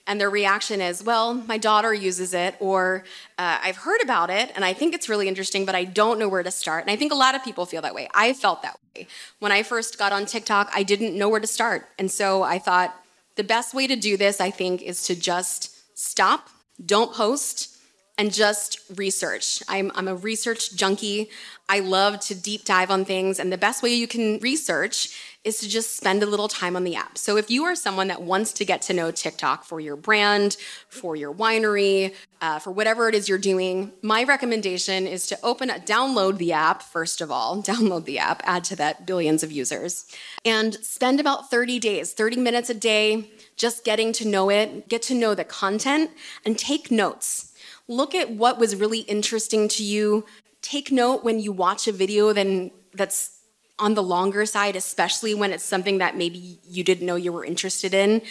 and 0.09 0.19
their 0.19 0.31
reaction 0.31 0.81
is, 0.81 1.05
well, 1.05 1.35
my 1.35 1.59
daughter 1.59 1.93
uses 1.95 2.35
it, 2.35 2.57
or 2.59 3.05
uh, 3.37 3.59
I've 3.63 3.77
heard 3.77 4.01
about 4.03 4.31
it 4.31 4.51
and 4.57 4.65
I 4.65 4.73
think 4.73 4.95
it's 4.95 5.09
really 5.09 5.29
interesting, 5.29 5.67
but 5.67 5.75
I 5.75 5.85
don't 5.85 6.19
know 6.19 6.29
where 6.29 6.43
to 6.43 6.51
start. 6.51 6.83
And 6.83 6.91
I 6.91 6.97
think 6.97 7.13
a 7.13 7.15
lot 7.15 7.37
of 7.37 7.45
people 7.45 7.67
feel 7.67 7.83
that 7.83 7.95
way. 7.95 8.09
I 8.15 8.33
felt 8.33 8.63
that 8.63 8.81
way. 8.97 9.07
When 9.39 9.53
I 9.53 9.63
first 9.63 9.99
got 9.99 10.13
on 10.13 10.25
TikTok, 10.25 10.71
I 10.75 10.83
didn't 10.83 11.17
know 11.17 11.29
where 11.29 11.41
to 11.41 11.47
start. 11.47 11.87
And 11.99 12.11
so 12.11 12.43
I 12.43 12.59
thought 12.59 12.97
the 13.37 13.45
best 13.45 13.75
way 13.75 13.87
to 13.87 13.95
do 13.95 14.17
this, 14.17 14.41
I 14.41 14.51
think, 14.51 14.83
is 14.83 15.05
to 15.05 15.15
just 15.15 15.97
stop, 15.97 16.49
don't 16.85 17.13
post, 17.13 17.78
and 18.19 18.35
just 18.35 18.81
research. 18.97 19.63
I'm, 19.69 19.93
I'm 19.95 20.09
a 20.09 20.17
research 20.17 20.75
junkie. 20.75 21.31
I 21.69 21.79
love 21.81 22.19
to 22.21 22.35
deep 22.35 22.65
dive 22.65 22.91
on 22.91 23.05
things, 23.05 23.39
and 23.39 23.53
the 23.53 23.59
best 23.59 23.83
way 23.83 23.95
you 23.95 24.09
can 24.09 24.39
research 24.41 25.17
is 25.45 25.61
to 25.61 25.69
just 25.69 25.97
spend 25.97 26.23
a 26.23 26.27
little 26.27 26.49
time 26.49 26.75
on 26.75 26.83
the 26.83 26.97
app. 26.97 27.17
So 27.17 27.37
if 27.37 27.51
you 27.51 27.65
are 27.65 27.77
someone 27.77 28.09
that 28.09 28.21
wants 28.21 28.53
to 28.55 28.65
get 28.65 28.83
to 28.83 28.93
know 28.93 29.11
TikTok 29.11 29.65
for 29.65 29.79
your 29.79 29.95
brand, 29.95 30.57
for 30.89 31.15
your 31.15 31.33
winery, 31.33 32.15
uh, 32.41 32.59
for 32.59 32.71
whatever 32.71 33.09
it 33.09 33.15
is 33.15 33.29
you're 33.29 33.39
doing, 33.39 33.93
my 34.03 34.25
recommendation 34.25 35.07
is 35.07 35.27
to 35.29 35.39
open, 35.43 35.71
a, 35.71 35.75
download 35.75 36.39
the 36.39 36.53
app 36.53 36.83
first 36.83 37.21
of 37.21 37.31
all, 37.31 37.63
download 37.63 38.05
the 38.05 38.19
app, 38.19 38.43
add 38.45 38.65
to 38.65 38.77
that 38.77 39.07
billions 39.07 39.43
of 39.43 39.53
users, 39.53 40.07
and 40.45 40.75
spend 40.77 41.21
about 41.21 41.51
30 41.51 41.79
days, 41.79 42.13
30 42.15 42.37
minutes 42.39 42.69
a 42.69 42.75
day, 42.75 43.31
just 43.57 43.85
getting 43.85 44.13
to 44.15 44.27
know 44.27 44.51
it, 44.51 44.89
get 44.89 45.03
to 45.03 45.15
know 45.15 45.35
the 45.35 45.45
content, 45.45 46.11
and 46.45 46.59
take 46.59 46.91
notes. 46.91 47.48
Look 47.89 48.15
at 48.15 48.31
what 48.31 48.59
was 48.59 48.77
really 48.77 49.01
interesting 49.01 49.67
to 49.69 49.83
you. 49.83 50.27
Take 50.61 50.93
note 50.93 51.25
when 51.25 51.41
you 51.41 51.53
watch 51.53 51.89
a 51.89 51.93
video 51.93 52.33
then 52.33 52.71
that's 52.93 53.39
on 53.79 53.95
the 53.95 54.03
longer 54.03 54.45
side, 54.45 54.77
especially 54.77 55.35
when 55.35 55.53
it's 55.53 55.65
something 55.65 55.99
that 55.99 56.17
maybe 56.17 56.59
you 56.65 56.83
didn't 56.85 57.07
know 57.07 57.17
you 57.17 57.33
were 57.33 57.45
interested 57.45 57.95
in. 57.95 58.23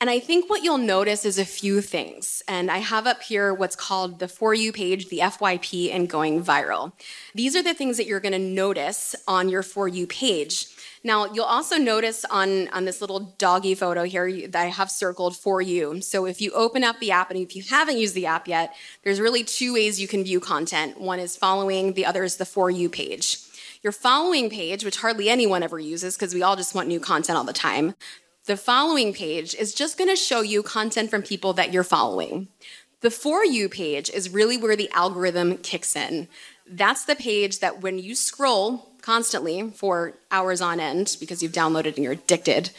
And 0.00 0.08
I 0.08 0.20
think 0.20 0.48
what 0.48 0.62
you'll 0.62 0.78
notice 0.78 1.24
is 1.24 1.40
a 1.40 1.44
few 1.44 1.80
things. 1.80 2.40
And 2.46 2.70
I 2.70 2.78
have 2.78 3.08
up 3.08 3.20
here 3.20 3.52
what's 3.52 3.74
called 3.74 4.20
the 4.20 4.28
For 4.28 4.54
You 4.54 4.70
page, 4.70 5.08
the 5.08 5.18
FYP, 5.18 5.92
and 5.92 6.08
going 6.08 6.44
viral. 6.44 6.92
These 7.34 7.56
are 7.56 7.64
the 7.64 7.74
things 7.74 7.96
that 7.96 8.06
you're 8.06 8.20
gonna 8.20 8.38
notice 8.38 9.16
on 9.26 9.48
your 9.48 9.64
For 9.64 9.88
You 9.88 10.06
page. 10.06 10.66
Now, 11.02 11.26
you'll 11.32 11.46
also 11.46 11.78
notice 11.78 12.24
on, 12.26 12.68
on 12.68 12.84
this 12.84 13.00
little 13.00 13.34
doggy 13.38 13.74
photo 13.74 14.04
here 14.04 14.46
that 14.48 14.62
I 14.62 14.66
have 14.66 14.90
circled 14.90 15.36
for 15.36 15.60
you. 15.60 16.00
So 16.00 16.26
if 16.26 16.40
you 16.40 16.52
open 16.52 16.84
up 16.84 17.00
the 17.00 17.10
app, 17.10 17.30
and 17.30 17.40
if 17.40 17.56
you 17.56 17.64
haven't 17.64 17.98
used 17.98 18.14
the 18.14 18.26
app 18.26 18.46
yet, 18.46 18.74
there's 19.02 19.20
really 19.20 19.42
two 19.42 19.74
ways 19.74 20.00
you 20.00 20.06
can 20.06 20.22
view 20.22 20.38
content. 20.38 21.00
One 21.00 21.18
is 21.18 21.36
following, 21.36 21.94
the 21.94 22.06
other 22.06 22.22
is 22.22 22.36
the 22.36 22.44
For 22.44 22.70
You 22.70 22.88
page. 22.88 23.38
Your 23.82 23.92
following 23.92 24.48
page, 24.48 24.84
which 24.84 24.98
hardly 24.98 25.28
anyone 25.28 25.62
ever 25.62 25.78
uses 25.78 26.16
because 26.16 26.34
we 26.34 26.42
all 26.42 26.56
just 26.56 26.74
want 26.74 26.88
new 26.88 27.00
content 27.00 27.36
all 27.36 27.44
the 27.44 27.52
time, 27.52 27.94
the 28.48 28.56
following 28.56 29.12
page 29.12 29.54
is 29.54 29.74
just 29.74 29.98
going 29.98 30.08
to 30.08 30.16
show 30.16 30.40
you 30.40 30.62
content 30.62 31.10
from 31.10 31.22
people 31.22 31.52
that 31.52 31.70
you're 31.70 31.84
following. 31.84 32.48
The 33.02 33.10
For 33.10 33.44
You 33.44 33.68
page 33.68 34.08
is 34.08 34.30
really 34.30 34.56
where 34.56 34.74
the 34.74 34.90
algorithm 34.92 35.58
kicks 35.58 35.94
in. 35.94 36.28
That's 36.66 37.04
the 37.04 37.14
page 37.14 37.58
that 37.58 37.82
when 37.82 37.98
you 37.98 38.14
scroll 38.14 38.88
constantly 39.02 39.70
for 39.70 40.14
hours 40.30 40.62
on 40.62 40.80
end 40.80 41.18
because 41.20 41.42
you've 41.42 41.52
downloaded 41.52 41.96
and 41.96 41.98
you're 41.98 42.14
addicted, 42.14 42.70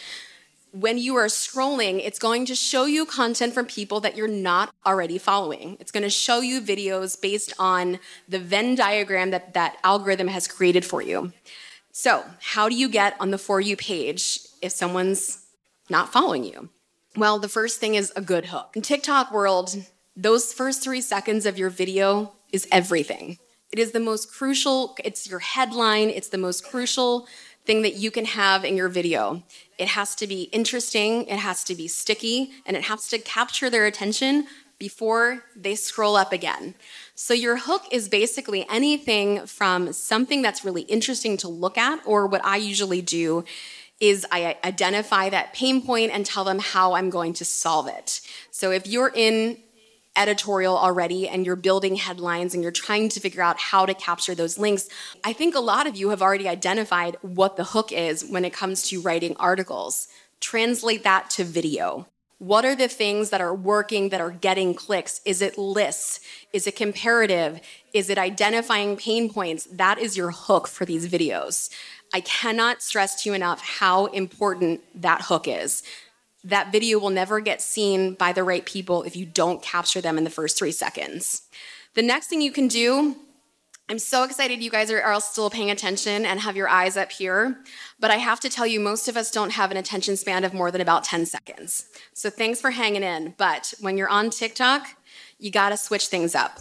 when 0.72 0.98
you 0.98 1.16
are 1.16 1.28
scrolling, 1.28 2.02
it's 2.04 2.18
going 2.18 2.48
to 2.48 2.56
show 2.56 2.86
you 2.86 3.06
content 3.06 3.54
from 3.54 3.68
people 3.68 4.00
that 4.00 4.18
you're 4.18 4.28
not 4.28 4.74
already 4.88 5.20
following. 5.20 5.78
It's 5.80 5.92
going 5.92 6.04
to 6.04 6.10
show 6.10 6.42
you 6.42 6.62
videos 6.62 7.20
based 7.22 7.54
on 7.60 8.00
the 8.28 8.40
Venn 8.40 8.74
diagram 8.74 9.30
that 9.30 9.54
that 9.54 9.78
algorithm 9.84 10.30
has 10.30 10.48
created 10.48 10.84
for 10.84 11.04
you. 11.04 11.32
So, 11.92 12.24
how 12.42 12.70
do 12.70 12.76
you 12.76 12.90
get 12.90 13.16
on 13.20 13.30
the 13.30 13.38
For 13.38 13.62
You 13.62 13.78
page 13.78 14.40
if 14.64 14.72
someone's 14.72 15.46
not 15.90 16.12
following 16.12 16.44
you? 16.44 16.70
Well, 17.16 17.40
the 17.40 17.50
first 17.50 17.80
thing 17.80 17.96
is 17.96 18.14
a 18.16 18.22
good 18.22 18.48
hook. 18.48 18.72
In 18.76 18.82
TikTok 18.82 19.32
world, 19.32 19.76
those 20.16 20.54
first 20.54 20.84
three 20.84 21.02
seconds 21.02 21.46
of 21.46 21.58
your 21.58 21.70
video 21.70 22.34
is 22.52 22.68
everything. 22.72 23.38
It 23.72 23.80
is 23.80 23.92
the 23.92 24.00
most 24.00 24.32
crucial, 24.32 24.96
it's 25.04 25.30
your 25.30 25.40
headline, 25.40 26.10
it's 26.10 26.30
the 26.30 26.38
most 26.38 26.66
crucial 26.66 27.28
thing 27.66 27.84
that 27.84 27.96
you 27.96 28.10
can 28.10 28.26
have 28.26 28.66
in 28.66 28.76
your 28.76 28.90
video. 28.90 29.44
It 29.78 29.90
has 29.90 30.16
to 30.16 30.28
be 30.28 30.44
interesting, 30.44 31.28
it 31.28 31.38
has 31.38 31.64
to 31.66 31.76
be 31.76 31.88
sticky, 31.88 32.52
and 32.66 32.76
it 32.76 32.84
has 32.84 33.08
to 33.10 33.20
capture 33.20 33.70
their 33.70 33.86
attention 33.86 34.48
before 34.80 35.44
they 35.56 35.76
scroll 35.76 36.16
up 36.16 36.32
again. 36.32 36.74
So, 37.14 37.34
your 37.34 37.58
hook 37.58 37.84
is 37.92 38.08
basically 38.08 38.66
anything 38.70 39.46
from 39.46 39.92
something 39.92 40.42
that's 40.42 40.64
really 40.64 40.84
interesting 40.84 41.36
to 41.38 41.50
look 41.50 41.78
at, 41.78 42.00
or 42.06 42.26
what 42.26 42.44
I 42.46 42.58
usually 42.58 43.02
do 43.02 43.44
is 44.00 44.26
I 44.32 44.58
identify 44.64 45.30
that 45.30 45.54
pain 45.54 45.82
point 45.82 46.12
and 46.12 46.26
tell 46.26 46.44
them 46.44 46.60
how 46.60 46.94
I'm 46.94 47.10
going 47.10 47.34
to 47.34 47.46
solve 47.46 47.88
it. 47.88 48.22
So, 48.52 48.72
if 48.72 48.88
you're 48.88 49.12
in 49.14 49.58
editorial 50.16 50.78
already 50.78 51.30
and 51.30 51.46
you're 51.46 51.56
building 51.56 51.96
headlines 51.96 52.54
and 52.54 52.62
you're 52.62 52.72
trying 52.72 53.10
to 53.10 53.20
figure 53.20 53.42
out 53.42 53.60
how 53.60 53.86
to 53.86 53.94
capture 53.94 54.36
those 54.36 54.58
links, 54.58 54.90
I 55.24 55.34
think 55.34 55.56
a 55.56 55.60
lot 55.60 55.88
of 55.88 55.96
you 55.96 56.10
have 56.10 56.22
already 56.22 56.48
identified 56.48 57.18
what 57.22 57.56
the 57.56 57.64
hook 57.64 57.92
is 57.92 58.26
when 58.26 58.46
it 58.46 58.54
comes 58.54 58.88
to 58.90 59.02
writing 59.02 59.36
articles. 59.38 60.08
Translate 60.40 61.04
that 61.04 61.30
to 61.32 61.44
video. 61.44 62.08
What 62.38 62.64
are 62.64 62.76
the 62.76 62.88
things 62.88 63.32
that 63.32 63.42
are 63.42 63.54
working 63.54 64.10
that 64.10 64.22
are 64.22 64.32
getting 64.32 64.74
clicks? 64.74 65.20
Is 65.26 65.42
it 65.42 65.58
lists? 65.58 66.22
Is 66.54 66.68
it 66.68 66.76
comparative? 66.78 67.60
Is 67.94 68.10
it 68.10 68.18
identifying 68.18 68.96
pain 68.96 69.30
points? 69.30 69.68
That 69.70 70.00
is 70.00 70.16
your 70.16 70.32
hook 70.32 70.68
for 70.70 70.86
these 70.86 71.10
videos. 71.10 71.70
I 72.14 72.22
cannot 72.22 72.82
stress 72.82 73.22
to 73.24 73.30
you 73.30 73.36
enough 73.36 73.62
how 73.62 74.08
important 74.08 74.82
that 75.02 75.22
hook 75.24 75.48
is 75.48 75.84
that 76.44 76.72
video 76.72 77.00
will 77.00 77.10
never 77.10 77.40
get 77.40 77.62
seen 77.62 78.14
by 78.14 78.32
the 78.32 78.44
right 78.44 78.66
people 78.66 79.04
if 79.04 79.16
you 79.16 79.26
don't 79.26 79.62
capture 79.62 80.02
them 80.02 80.18
in 80.18 80.24
the 80.24 80.30
first 80.30 80.58
three 80.58 80.72
seconds. 80.72 81.44
The 81.96 82.02
next 82.02 82.28
thing 82.28 82.42
you 82.42 82.52
can 82.52 82.68
do, 82.68 83.16
I'm 83.90 84.00
so 84.00 84.24
excited 84.24 84.62
you 84.62 84.70
guys 84.70 84.92
are, 84.92 85.02
are 85.02 85.20
still 85.20 85.50
paying 85.50 85.72
attention 85.72 86.26
and 86.26 86.40
have 86.40 86.56
your 86.56 86.70
eyes 86.70 86.96
up 86.96 87.12
here, 87.12 87.58
but 88.00 88.12
I 88.12 88.18
have 88.18 88.40
to 88.42 88.50
tell 88.50 88.68
you, 88.68 88.80
most 88.80 89.08
of 89.08 89.18
us 89.18 89.32
don't 89.32 89.52
have 89.52 89.72
an 89.72 89.78
attention 89.78 90.16
span 90.16 90.44
of 90.44 90.54
more 90.54 90.72
than 90.72 90.80
about 90.80 91.04
10 91.04 91.26
seconds. 91.26 91.86
So 92.14 92.30
thanks 92.30 92.62
for 92.62 92.72
hanging 92.72 93.04
in. 93.04 93.34
But 93.38 93.74
when 93.82 93.98
you're 93.98 94.10
on 94.10 94.30
TikTok, 94.30 94.88
you 95.40 95.52
gotta 95.52 95.78
switch 95.78 96.08
things 96.08 96.36
up. 96.36 96.60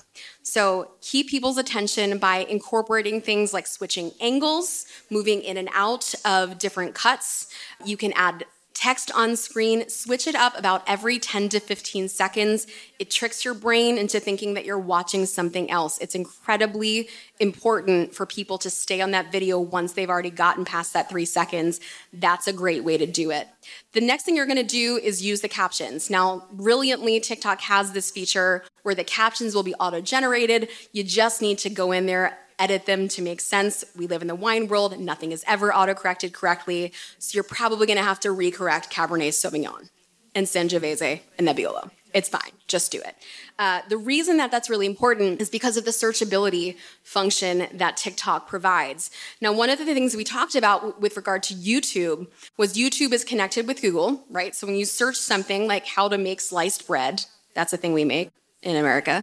So 0.48 0.92
keep 1.02 1.28
people's 1.28 1.58
attention 1.58 2.16
by 2.16 2.38
incorporating 2.38 3.20
things 3.20 3.52
like 3.52 3.66
switching 3.66 4.12
angles, 4.18 4.86
moving 5.10 5.42
in 5.42 5.58
and 5.58 5.68
out 5.74 6.14
of 6.24 6.58
different 6.58 6.94
cuts. 6.94 7.48
You 7.84 7.98
can 7.98 8.12
add 8.14 8.46
text 8.78 9.10
on 9.12 9.34
screen, 9.34 9.88
switch 9.88 10.28
it 10.28 10.36
up 10.36 10.56
about 10.56 10.84
every 10.86 11.18
10 11.18 11.48
to 11.48 11.58
15 11.58 12.08
seconds. 12.08 12.64
It 13.00 13.10
tricks 13.10 13.44
your 13.44 13.54
brain 13.54 13.98
into 13.98 14.20
thinking 14.20 14.54
that 14.54 14.64
you're 14.64 14.78
watching 14.78 15.26
something 15.26 15.68
else. 15.68 15.98
It's 15.98 16.14
incredibly 16.14 17.08
important 17.40 18.14
for 18.14 18.24
people 18.24 18.56
to 18.58 18.70
stay 18.70 19.00
on 19.00 19.10
that 19.10 19.32
video 19.32 19.58
once 19.58 19.94
they've 19.94 20.08
already 20.08 20.30
gotten 20.30 20.64
past 20.64 20.92
that 20.92 21.08
three 21.08 21.24
seconds. 21.24 21.80
That's 22.12 22.46
a 22.46 22.52
great 22.52 22.84
way 22.84 22.96
to 22.96 23.06
do 23.06 23.32
it. 23.32 23.48
The 23.94 24.00
next 24.00 24.22
thing 24.22 24.36
you're 24.36 24.46
gonna 24.46 24.62
do 24.62 24.96
is 25.02 25.24
use 25.24 25.40
the 25.40 25.48
captions. 25.48 26.08
Now, 26.08 26.46
brilliantly, 26.52 27.18
TikTok 27.18 27.60
has 27.62 27.90
this 27.90 28.12
feature 28.12 28.62
where 28.84 28.94
the 28.94 29.02
captions 29.02 29.56
will 29.56 29.64
be 29.64 29.74
auto 29.74 30.00
generated. 30.00 30.68
You 30.92 31.02
just 31.02 31.42
need 31.42 31.58
to 31.58 31.70
go 31.70 31.90
in 31.90 32.06
there 32.06 32.38
edit 32.58 32.86
them 32.86 33.08
to 33.08 33.22
make 33.22 33.40
sense. 33.40 33.84
We 33.96 34.06
live 34.06 34.22
in 34.22 34.28
the 34.28 34.34
wine 34.34 34.68
world, 34.68 34.98
nothing 34.98 35.32
is 35.32 35.44
ever 35.46 35.70
autocorrected 35.70 36.32
correctly, 36.32 36.92
so 37.18 37.36
you're 37.36 37.44
probably 37.44 37.86
gonna 37.86 38.02
have 38.02 38.20
to 38.20 38.28
recorrect 38.28 38.90
Cabernet 38.90 39.28
Sauvignon 39.28 39.90
and 40.34 40.46
Sangiovese 40.46 41.20
and 41.38 41.48
Nebbiolo. 41.48 41.90
It's 42.14 42.28
fine. 42.28 42.52
Just 42.66 42.90
do 42.90 43.00
it. 43.00 43.16
Uh, 43.58 43.82
the 43.88 43.96
reason 43.96 44.38
that 44.38 44.50
that's 44.50 44.70
really 44.70 44.86
important 44.86 45.40
is 45.40 45.50
because 45.50 45.76
of 45.76 45.84
the 45.84 45.90
searchability 45.90 46.76
function 47.02 47.66
that 47.74 47.96
TikTok 47.96 48.48
provides. 48.48 49.10
Now, 49.40 49.52
one 49.52 49.68
of 49.68 49.78
the 49.78 49.84
things 49.84 50.16
we 50.16 50.24
talked 50.24 50.54
about 50.54 51.00
with 51.00 51.16
regard 51.16 51.42
to 51.44 51.54
YouTube 51.54 52.28
was 52.56 52.74
YouTube 52.74 53.12
is 53.12 53.24
connected 53.24 53.66
with 53.66 53.82
Google, 53.82 54.24
right? 54.30 54.54
So 54.54 54.66
when 54.66 54.76
you 54.76 54.84
search 54.84 55.16
something 55.16 55.66
like 55.66 55.86
how 55.86 56.08
to 56.08 56.16
make 56.16 56.40
sliced 56.40 56.86
bread, 56.86 57.24
that's 57.54 57.72
a 57.72 57.76
thing 57.76 57.92
we 57.92 58.04
make 58.04 58.30
in 58.62 58.76
America. 58.76 59.22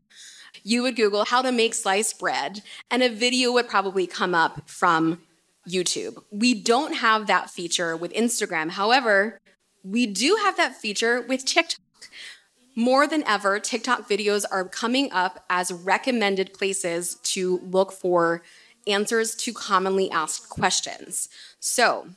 You 0.64 0.84
would 0.84 0.96
Google 0.96 1.26
how 1.26 1.42
to 1.42 1.52
make 1.52 1.74
sliced 1.74 2.20
bread, 2.20 2.62
and 2.90 3.04
a 3.04 3.10
video 3.10 3.52
would 3.54 3.68
probably 3.68 4.08
come 4.08 4.36
up 4.36 4.70
from 4.70 5.22
YouTube. 5.68 6.24
We 6.32 6.54
don't 6.54 6.96
have 6.96 7.28
that 7.28 7.50
feature 7.50 7.96
with 7.98 8.14
Instagram. 8.14 8.72
However, 8.72 9.40
we 9.84 10.06
do 10.06 10.38
have 10.44 10.58
that 10.58 10.76
feature 10.76 11.22
with 11.22 11.46
TikTok. 11.46 11.80
More 12.76 13.08
than 13.08 13.24
ever, 13.26 13.60
TikTok 13.60 14.10
videos 14.10 14.44
are 14.52 14.66
coming 14.66 15.12
up 15.12 15.46
as 15.50 15.72
recommended 15.72 16.54
places 16.54 17.16
to 17.24 17.60
look 17.60 17.94
for 17.94 18.42
answers 18.86 19.34
to 19.36 19.54
commonly 19.54 20.12
asked 20.12 20.50
questions. 20.50 21.30
So, 21.60 22.08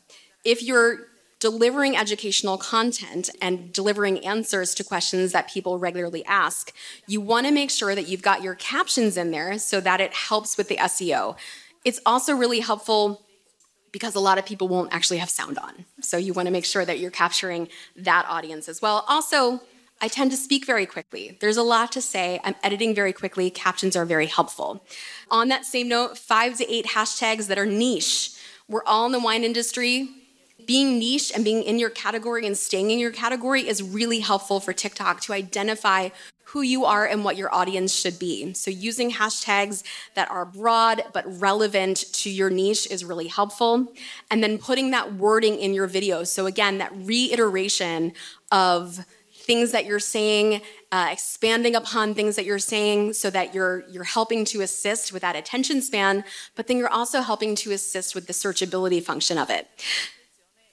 if 0.45 0.63
you're 0.63 1.07
delivering 1.41 1.97
educational 1.97 2.59
content 2.59 3.31
and 3.41 3.73
delivering 3.73 4.25
answers 4.25 4.75
to 4.75 4.85
questions 4.85 5.33
that 5.33 5.49
people 5.49 5.79
regularly 5.79 6.25
ask, 6.25 6.73
you 7.07 7.21
want 7.21 7.47
to 7.47 7.53
make 7.53 7.71
sure 7.71 7.95
that 7.95 8.09
you've 8.09 8.23
got 8.23 8.43
your 8.43 8.55
captions 8.55 9.17
in 9.17 9.31
there 9.31 9.59
so 9.59 9.81
that 9.81 10.01
it 10.01 10.13
helps 10.13 10.57
with 10.57 10.69
the 10.69 10.77
SEO. 10.77 11.37
It's 11.85 12.01
also 12.05 12.35
really 12.35 12.61
helpful 12.61 13.23
because 13.93 14.15
a 14.15 14.21
lot 14.21 14.39
of 14.39 14.45
people 14.45 14.69
won't 14.69 14.93
actually 14.93 15.19
have 15.19 15.31
sound 15.31 15.59
on. 15.59 15.85
So 16.01 16.17
you 16.17 16.33
want 16.33 16.47
to 16.47 16.53
make 16.53 16.65
sure 16.65 16.85
that 16.85 16.99
you're 16.99 17.11
capturing 17.11 17.69
that 17.97 18.27
audience 18.29 18.69
as 18.69 18.83
well. 18.83 19.05
Also, 19.09 19.61
I 20.01 20.09
tend 20.09 20.31
to 20.31 20.37
speak 20.37 20.67
very 20.67 20.87
quickly. 20.87 21.37
There's 21.41 21.57
a 21.57 21.63
lot 21.63 21.91
to 21.93 22.01
say. 22.01 22.39
I'm 22.45 22.55
editing 22.63 22.95
very 22.95 23.13
quickly. 23.13 23.51
Captions 23.51 23.97
are 23.97 24.05
very 24.05 24.27
helpful. 24.27 24.85
On 25.31 25.49
that 25.49 25.65
same 25.65 25.89
note, 25.89 26.19
five 26.19 26.57
to 26.59 26.73
eight 26.73 26.87
hashtags 26.87 27.47
that 27.49 27.59
are 27.59 27.67
niche. 27.67 28.33
We're 28.69 28.85
all 28.85 29.07
in 29.07 29.13
the 29.13 29.19
wine 29.19 29.43
industry. 29.43 30.09
Being 30.69 30.99
niche 30.99 31.33
and 31.35 31.43
being 31.45 31.63
in 31.63 31.79
your 31.79 31.89
category 31.89 32.47
and 32.47 32.55
staying 32.55 32.91
in 32.91 32.99
your 32.99 33.11
category 33.11 33.67
is 33.67 33.83
really 33.83 34.21
helpful 34.21 34.61
for 34.61 34.75
TikTok 34.75 35.23
to 35.23 35.33
identify 35.33 36.11
who 36.45 36.61
you 36.61 36.85
are 36.85 37.07
and 37.07 37.25
what 37.25 37.39
your 37.39 37.55
audience 37.55 37.95
should 37.95 38.19
be. 38.19 38.53
So, 38.53 38.71
using 38.71 39.11
hashtags 39.13 39.83
that 40.15 40.31
are 40.31 40.45
broad 40.45 41.05
but 41.15 41.25
relevant 41.41 42.13
to 42.13 42.29
your 42.29 42.51
niche 42.51 42.87
is 42.91 43.03
really 43.03 43.29
helpful. 43.29 43.95
And 44.31 44.45
then 44.45 44.59
putting 44.59 44.91
that 44.91 45.15
wording 45.15 45.59
in 45.59 45.73
your 45.73 45.87
video. 45.87 46.23
So, 46.23 46.45
again, 46.45 46.77
that 46.77 46.93
reiteration 46.95 48.13
of 48.53 49.07
things 49.33 49.73
that 49.73 49.87
you're 49.87 49.99
saying, 49.99 50.61
uh, 50.93 51.09
expanding 51.11 51.77
upon 51.77 52.15
things 52.15 52.37
that 52.37 52.45
you're 52.45 52.59
saying 52.59 53.15
so 53.15 53.31
that 53.31 53.55
you're 53.55 53.89
you're 53.89 54.05
helping 54.05 54.45
to 54.45 54.61
assist 54.61 55.15
with 55.15 55.23
that 55.23 55.35
attention 55.35 55.81
span, 55.81 56.25
but 56.57 56.67
then 56.67 56.77
you're 56.77 56.93
also 56.93 57.23
helping 57.23 57.55
to 57.55 57.73
assist 57.73 58.15
with 58.15 58.27
the 58.27 58.35
searchability 58.35 59.03
function 59.03 59.39
of 59.39 59.49
it. 59.49 59.67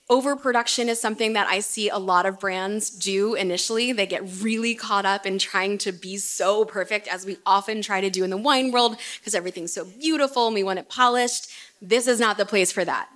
Overproduction 0.07 0.87
is 0.87 1.01
something 1.01 1.33
that 1.33 1.47
I 1.47 1.61
see 1.61 1.89
a 1.89 1.97
lot 1.97 2.27
of 2.27 2.39
brands 2.39 2.91
do 2.91 3.33
initially. 3.33 3.91
They 3.91 4.05
get 4.05 4.21
really 4.39 4.75
caught 4.75 5.05
up 5.05 5.25
in 5.25 5.39
trying 5.39 5.79
to 5.79 5.91
be 5.91 6.17
so 6.17 6.63
perfect, 6.63 7.07
as 7.07 7.25
we 7.25 7.37
often 7.43 7.81
try 7.81 8.01
to 8.01 8.11
do 8.11 8.23
in 8.23 8.29
the 8.29 8.37
wine 8.37 8.71
world, 8.71 8.97
because 9.19 9.33
everything's 9.33 9.73
so 9.73 9.83
beautiful 9.83 10.45
and 10.45 10.53
we 10.53 10.63
want 10.63 10.77
it 10.77 10.89
polished. 10.89 11.49
This 11.81 12.07
is 12.07 12.19
not 12.19 12.37
the 12.37 12.45
place 12.45 12.71
for 12.71 12.85
that 12.85 13.09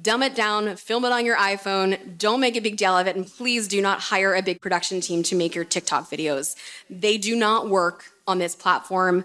dumb 0.00 0.22
it 0.22 0.34
down, 0.34 0.74
film 0.76 1.04
it 1.04 1.12
on 1.12 1.26
your 1.26 1.36
iPhone, 1.36 2.16
don't 2.16 2.40
make 2.40 2.56
a 2.56 2.60
big 2.60 2.76
deal 2.76 2.96
of 2.96 3.06
it, 3.06 3.16
and 3.16 3.26
please 3.26 3.68
do 3.68 3.82
not 3.82 4.00
hire 4.00 4.34
a 4.34 4.42
big 4.42 4.60
production 4.60 5.00
team 5.00 5.22
to 5.22 5.36
make 5.36 5.54
your 5.54 5.64
TikTok 5.64 6.08
videos. 6.10 6.56
They 6.88 7.18
do 7.18 7.36
not 7.36 7.68
work 7.68 8.04
on 8.26 8.38
this 8.38 8.54
platform. 8.54 9.24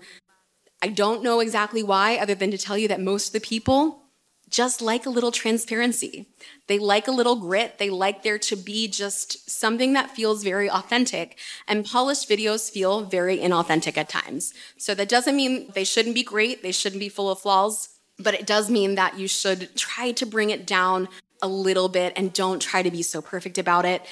I 0.82 0.90
don't 0.90 1.24
know 1.24 1.40
exactly 1.40 1.84
why, 1.84 2.18
other 2.18 2.36
than 2.36 2.52
to 2.52 2.58
tell 2.58 2.78
you 2.78 2.88
that 2.90 3.00
most 3.00 3.28
of 3.28 3.34
the 3.34 3.40
people 3.40 4.04
just 4.50 4.82
like 4.82 5.06
a 5.06 5.10
little 5.10 5.32
transparency. 5.32 6.28
They 6.68 6.80
like 6.80 7.08
a 7.08 7.12
little 7.12 7.36
grit. 7.36 7.78
They 7.78 7.90
like 7.90 8.24
there 8.24 8.38
to 8.40 8.56
be 8.56 8.88
just 8.88 9.50
something 9.50 9.94
that 9.94 10.12
feels 10.12 10.44
very 10.44 10.70
authentic. 10.70 11.38
And 11.68 11.86
polished 11.86 12.30
videos 12.30 12.72
feel 12.72 13.02
very 13.02 13.38
inauthentic 13.38 13.98
at 13.98 14.10
times. 14.10 14.54
So 14.78 14.96
that 14.96 15.10
doesn't 15.10 15.36
mean 15.36 15.72
they 15.74 15.84
shouldn't 15.84 16.16
be 16.16 16.24
great, 16.24 16.64
they 16.64 16.72
shouldn't 16.72 17.00
be 17.00 17.10
full 17.10 17.30
of 17.30 17.40
flaws 17.40 17.90
but 18.20 18.34
it 18.34 18.46
does 18.46 18.70
mean 18.70 18.96
that 18.96 19.18
you 19.18 19.28
should 19.28 19.76
try 19.76 20.12
to 20.12 20.26
bring 20.26 20.50
it 20.50 20.66
down 20.66 21.08
a 21.42 21.48
little 21.48 21.88
bit 21.88 22.14
and 22.16 22.34
don't 22.34 22.62
try 22.62 22.82
to 22.82 22.92
be 22.92 23.04
so 23.04 23.22
perfect 23.22 23.58
about 23.58 23.86
it. 23.86 24.04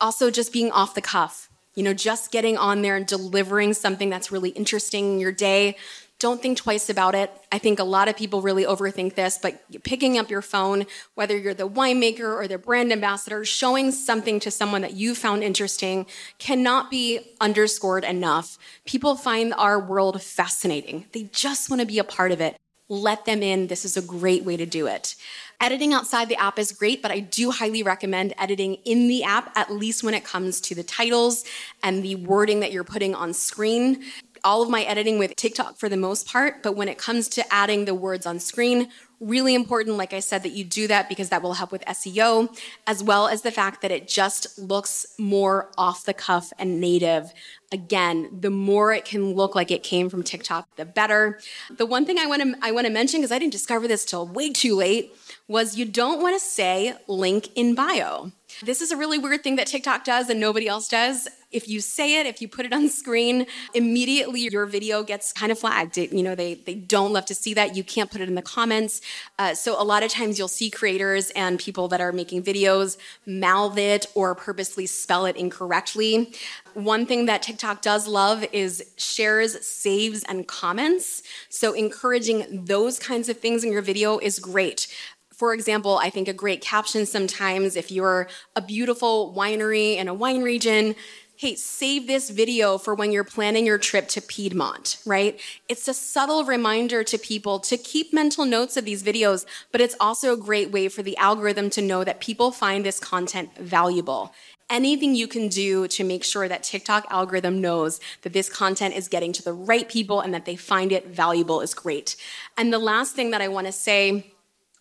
Also, 0.00 0.30
just 0.30 0.52
being 0.52 0.70
off 0.72 0.94
the 0.94 1.00
cuff, 1.00 1.48
you 1.74 1.82
know, 1.82 1.94
just 1.94 2.32
getting 2.32 2.58
on 2.58 2.82
there 2.82 2.96
and 2.96 3.06
delivering 3.06 3.72
something 3.72 4.10
that's 4.10 4.32
really 4.32 4.50
interesting 4.50 5.12
in 5.12 5.20
your 5.20 5.32
day. 5.32 5.76
Don't 6.22 6.40
think 6.40 6.56
twice 6.56 6.88
about 6.88 7.16
it. 7.16 7.32
I 7.50 7.58
think 7.58 7.80
a 7.80 7.84
lot 7.84 8.06
of 8.06 8.16
people 8.16 8.42
really 8.42 8.62
overthink 8.62 9.16
this, 9.16 9.38
but 9.38 9.60
picking 9.82 10.18
up 10.18 10.30
your 10.30 10.40
phone, 10.40 10.86
whether 11.16 11.36
you're 11.36 11.52
the 11.52 11.68
winemaker 11.68 12.32
or 12.32 12.46
the 12.46 12.58
brand 12.58 12.92
ambassador, 12.92 13.44
showing 13.44 13.90
something 13.90 14.38
to 14.38 14.48
someone 14.48 14.82
that 14.82 14.92
you 14.92 15.16
found 15.16 15.42
interesting 15.42 16.06
cannot 16.38 16.92
be 16.92 17.34
underscored 17.40 18.04
enough. 18.04 18.56
People 18.84 19.16
find 19.16 19.52
our 19.54 19.80
world 19.80 20.22
fascinating. 20.22 21.06
They 21.10 21.24
just 21.32 21.68
want 21.68 21.80
to 21.80 21.86
be 21.86 21.98
a 21.98 22.04
part 22.04 22.30
of 22.30 22.40
it 22.40 22.56
let 22.92 23.24
them 23.24 23.42
in. 23.42 23.68
This 23.68 23.86
is 23.86 23.96
a 23.96 24.02
great 24.02 24.44
way 24.44 24.56
to 24.58 24.66
do 24.66 24.86
it. 24.86 25.14
Editing 25.60 25.94
outside 25.94 26.28
the 26.28 26.36
app 26.36 26.58
is 26.58 26.72
great, 26.72 27.00
but 27.00 27.10
I 27.10 27.20
do 27.20 27.50
highly 27.50 27.82
recommend 27.82 28.34
editing 28.36 28.74
in 28.84 29.08
the 29.08 29.22
app, 29.22 29.56
at 29.56 29.72
least 29.72 30.04
when 30.04 30.12
it 30.12 30.24
comes 30.24 30.60
to 30.62 30.74
the 30.74 30.82
titles 30.82 31.44
and 31.82 32.02
the 32.02 32.16
wording 32.16 32.60
that 32.60 32.70
you're 32.70 32.84
putting 32.84 33.14
on 33.14 33.32
screen. 33.32 34.04
All 34.44 34.62
of 34.62 34.68
my 34.68 34.82
editing 34.82 35.18
with 35.18 35.36
TikTok 35.36 35.76
for 35.76 35.88
the 35.88 35.96
most 35.96 36.26
part, 36.26 36.62
but 36.62 36.76
when 36.76 36.88
it 36.88 36.98
comes 36.98 37.28
to 37.28 37.54
adding 37.54 37.84
the 37.84 37.94
words 37.94 38.26
on 38.26 38.40
screen, 38.40 38.88
really 39.22 39.54
important, 39.54 39.96
like 39.96 40.12
I 40.12 40.18
said, 40.18 40.42
that 40.42 40.50
you 40.50 40.64
do 40.64 40.88
that 40.88 41.08
because 41.08 41.28
that 41.28 41.42
will 41.42 41.54
help 41.54 41.70
with 41.70 41.84
SEO, 41.84 42.54
as 42.86 43.02
well 43.02 43.28
as 43.28 43.42
the 43.42 43.52
fact 43.52 43.80
that 43.82 43.92
it 43.92 44.08
just 44.08 44.58
looks 44.58 45.06
more 45.18 45.70
off 45.78 46.04
the 46.04 46.12
cuff 46.12 46.52
and 46.58 46.80
native. 46.80 47.32
Again, 47.70 48.28
the 48.40 48.50
more 48.50 48.92
it 48.92 49.04
can 49.04 49.34
look 49.34 49.54
like 49.54 49.70
it 49.70 49.82
came 49.82 50.10
from 50.10 50.22
TikTok, 50.22 50.66
the 50.76 50.84
better. 50.84 51.38
The 51.70 51.86
one 51.86 52.04
thing 52.04 52.18
I 52.18 52.26
want 52.26 52.42
to 52.42 52.54
I 52.60 52.72
want 52.72 52.86
to 52.86 52.92
mention 52.92 53.20
because 53.20 53.32
I 53.32 53.38
didn't 53.38 53.52
discover 53.52 53.86
this 53.86 54.04
till 54.04 54.26
way 54.26 54.50
too 54.50 54.74
late 54.74 55.14
was 55.48 55.78
you 55.78 55.84
don't 55.84 56.20
want 56.20 56.34
to 56.34 56.40
say 56.40 56.94
link 57.06 57.48
in 57.54 57.74
bio. 57.74 58.32
This 58.62 58.80
is 58.80 58.90
a 58.90 58.96
really 58.96 59.18
weird 59.18 59.44
thing 59.44 59.56
that 59.56 59.68
TikTok 59.68 60.04
does 60.04 60.28
and 60.28 60.40
nobody 60.40 60.66
else 60.66 60.88
does. 60.88 61.28
If 61.52 61.68
you 61.68 61.80
say 61.80 62.18
it, 62.18 62.26
if 62.26 62.40
you 62.40 62.48
put 62.48 62.66
it 62.66 62.72
on 62.72 62.88
screen, 62.88 63.46
immediately 63.74 64.40
your 64.40 64.66
video 64.66 65.02
gets 65.02 65.32
kind 65.32 65.52
of 65.52 65.58
flagged. 65.58 65.98
It, 65.98 66.12
you 66.12 66.22
know, 66.22 66.34
they, 66.34 66.54
they 66.54 66.74
don't 66.74 67.12
love 67.12 67.26
to 67.26 67.34
see 67.34 67.54
that. 67.54 67.76
You 67.76 67.84
can't 67.84 68.10
put 68.10 68.20
it 68.20 68.28
in 68.28 68.34
the 68.34 68.42
comments. 68.42 69.00
Uh, 69.38 69.54
so 69.54 69.80
a 69.80 69.84
lot 69.84 70.02
of 70.02 70.10
times 70.10 70.38
you'll 70.38 70.48
see 70.48 70.70
creators 70.70 71.30
and 71.30 71.58
people 71.58 71.88
that 71.88 72.00
are 72.00 72.12
making 72.12 72.42
videos 72.42 72.96
mouth 73.26 73.76
it 73.78 74.06
or 74.14 74.34
purposely 74.34 74.86
spell 74.86 75.26
it 75.26 75.36
incorrectly. 75.36 76.32
One 76.74 77.04
thing 77.06 77.26
that 77.26 77.42
TikTok 77.42 77.82
does 77.82 78.08
love 78.08 78.44
is 78.52 78.92
shares, 78.96 79.64
saves, 79.64 80.24
and 80.24 80.48
comments. 80.48 81.22
So 81.48 81.74
encouraging 81.74 82.64
those 82.64 82.98
kinds 82.98 83.28
of 83.28 83.38
things 83.38 83.62
in 83.62 83.72
your 83.72 83.82
video 83.82 84.18
is 84.18 84.38
great. 84.38 84.86
For 85.34 85.54
example, 85.54 85.98
I 85.98 86.08
think 86.08 86.28
a 86.28 86.32
great 86.32 86.60
caption 86.60 87.04
sometimes 87.04 87.74
if 87.74 87.90
you're 87.90 88.28
a 88.54 88.62
beautiful 88.62 89.34
winery 89.36 89.96
in 89.96 90.06
a 90.06 90.14
wine 90.14 90.42
region, 90.42 90.94
hey, 91.42 91.56
save 91.56 92.06
this 92.06 92.30
video 92.30 92.78
for 92.78 92.94
when 92.94 93.10
you're 93.10 93.24
planning 93.24 93.66
your 93.66 93.76
trip 93.76 94.06
to 94.06 94.20
Piedmont, 94.20 94.98
right? 95.04 95.40
It's 95.68 95.88
a 95.88 95.92
subtle 95.92 96.44
reminder 96.44 97.02
to 97.02 97.18
people 97.18 97.58
to 97.58 97.76
keep 97.76 98.12
mental 98.12 98.44
notes 98.44 98.76
of 98.76 98.84
these 98.84 99.02
videos, 99.02 99.44
but 99.72 99.80
it's 99.80 99.96
also 99.98 100.32
a 100.32 100.36
great 100.36 100.70
way 100.70 100.88
for 100.88 101.02
the 101.02 101.16
algorithm 101.16 101.68
to 101.70 101.82
know 101.82 102.04
that 102.04 102.20
people 102.20 102.52
find 102.52 102.86
this 102.86 103.00
content 103.00 103.56
valuable. 103.58 104.32
Anything 104.70 105.16
you 105.16 105.26
can 105.26 105.48
do 105.48 105.88
to 105.88 106.04
make 106.04 106.22
sure 106.22 106.46
that 106.46 106.62
TikTok 106.62 107.06
algorithm 107.10 107.60
knows 107.60 107.98
that 108.22 108.32
this 108.32 108.48
content 108.48 108.94
is 108.94 109.08
getting 109.08 109.32
to 109.32 109.42
the 109.42 109.52
right 109.52 109.88
people 109.88 110.20
and 110.20 110.32
that 110.32 110.44
they 110.44 110.54
find 110.54 110.92
it 110.92 111.08
valuable 111.08 111.60
is 111.60 111.74
great. 111.74 112.14
And 112.56 112.72
the 112.72 112.78
last 112.78 113.16
thing 113.16 113.32
that 113.32 113.42
I 113.42 113.48
want 113.48 113.66
to 113.66 113.72
say 113.72 114.31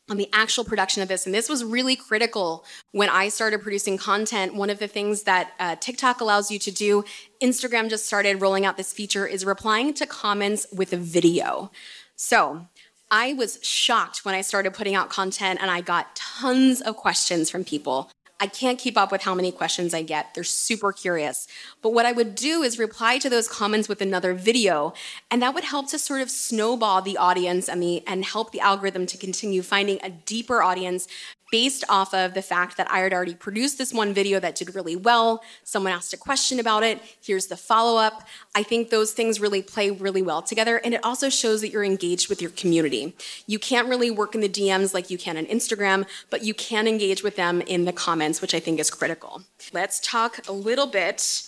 on 0.09 0.17
the 0.17 0.29
actual 0.33 0.63
production 0.63 1.01
of 1.01 1.07
this. 1.07 1.25
And 1.25 1.33
this 1.33 1.47
was 1.47 1.63
really 1.63 1.95
critical 1.95 2.65
when 2.91 3.09
I 3.09 3.29
started 3.29 3.61
producing 3.61 3.97
content. 3.97 4.55
One 4.55 4.69
of 4.69 4.79
the 4.79 4.87
things 4.87 5.23
that 5.23 5.51
uh, 5.59 5.75
TikTok 5.79 6.21
allows 6.21 6.51
you 6.51 6.59
to 6.59 6.71
do, 6.71 7.03
Instagram 7.41 7.89
just 7.89 8.05
started 8.05 8.41
rolling 8.41 8.65
out 8.65 8.77
this 8.77 8.91
feature, 8.91 9.25
is 9.25 9.45
replying 9.45 9.93
to 9.95 10.05
comments 10.05 10.67
with 10.73 10.91
a 10.91 10.97
video. 10.97 11.71
So 12.15 12.67
I 13.09 13.33
was 13.33 13.59
shocked 13.61 14.25
when 14.25 14.35
I 14.35 14.41
started 14.41 14.73
putting 14.73 14.95
out 14.95 15.09
content 15.09 15.59
and 15.61 15.69
I 15.69 15.81
got 15.81 16.15
tons 16.15 16.81
of 16.81 16.95
questions 16.95 17.49
from 17.49 17.63
people 17.63 18.09
I 18.41 18.47
can't 18.47 18.79
keep 18.79 18.97
up 18.97 19.11
with 19.11 19.21
how 19.21 19.35
many 19.35 19.51
questions 19.51 19.93
I 19.93 20.01
get. 20.01 20.33
They're 20.33 20.43
super 20.43 20.91
curious. 20.91 21.47
But 21.83 21.93
what 21.93 22.07
I 22.07 22.11
would 22.11 22.33
do 22.33 22.63
is 22.63 22.79
reply 22.79 23.19
to 23.19 23.29
those 23.29 23.47
comments 23.47 23.87
with 23.87 24.01
another 24.01 24.33
video, 24.33 24.93
and 25.29 25.43
that 25.43 25.53
would 25.53 25.63
help 25.63 25.89
to 25.91 25.99
sort 25.99 26.21
of 26.21 26.31
snowball 26.31 27.03
the 27.03 27.17
audience 27.17 27.69
and 27.69 27.83
the 27.83 28.05
and 28.07 28.25
help 28.25 28.51
the 28.51 28.59
algorithm 28.59 29.05
to 29.05 29.17
continue 29.17 29.61
finding 29.61 29.99
a 30.01 30.09
deeper 30.09 30.63
audience 30.63 31.07
based 31.51 31.83
off 31.89 32.13
of 32.13 32.33
the 32.33 32.41
fact 32.41 32.77
that 32.77 32.89
I 32.89 32.99
had 32.99 33.13
already 33.13 33.35
produced 33.35 33.77
this 33.77 33.93
one 33.93 34.13
video 34.13 34.39
that 34.39 34.55
did 34.55 34.73
really 34.73 34.95
well. 34.95 35.43
Someone 35.63 35.91
asked 35.91 36.13
a 36.13 36.17
question 36.17 36.59
about 36.59 36.83
it. 36.83 36.99
Here's 37.21 37.47
the 37.47 37.57
follow 37.57 37.99
up. 37.99 38.23
I 38.55 38.63
think 38.63 38.89
those 38.89 39.11
things 39.11 39.39
really 39.39 39.61
play 39.61 39.91
really 39.91 40.21
well 40.21 40.41
together. 40.41 40.77
And 40.77 40.93
it 40.93 41.03
also 41.03 41.29
shows 41.29 41.61
that 41.61 41.69
you're 41.69 41.83
engaged 41.83 42.29
with 42.29 42.41
your 42.41 42.51
community. 42.51 43.13
You 43.45 43.59
can't 43.59 43.87
really 43.87 44.09
work 44.09 44.33
in 44.33 44.41
the 44.41 44.49
DMs 44.49 44.93
like 44.93 45.09
you 45.09 45.17
can 45.17 45.37
on 45.37 45.45
Instagram, 45.45 46.07
but 46.29 46.43
you 46.43 46.53
can 46.53 46.87
engage 46.87 47.21
with 47.21 47.35
them 47.35 47.61
in 47.61 47.85
the 47.85 47.93
comments, 47.93 48.41
which 48.41 48.55
I 48.55 48.59
think 48.59 48.79
is 48.79 48.89
critical. 48.89 49.43
Let's 49.73 49.99
talk 49.99 50.47
a 50.47 50.53
little 50.53 50.87
bit 50.87 51.43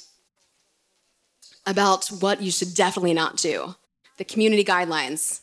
about 1.65 2.07
what 2.07 2.41
you 2.41 2.51
should 2.51 2.73
definitely 2.73 3.13
not 3.13 3.37
do 3.37 3.75
the 4.17 4.23
community 4.23 4.63
guidelines, 4.63 5.39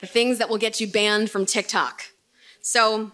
the 0.00 0.06
things 0.06 0.38
that 0.38 0.48
will 0.48 0.56
get 0.56 0.80
you 0.80 0.86
banned 0.86 1.30
from 1.30 1.44
TikTok. 1.44 2.04
So, 2.62 3.12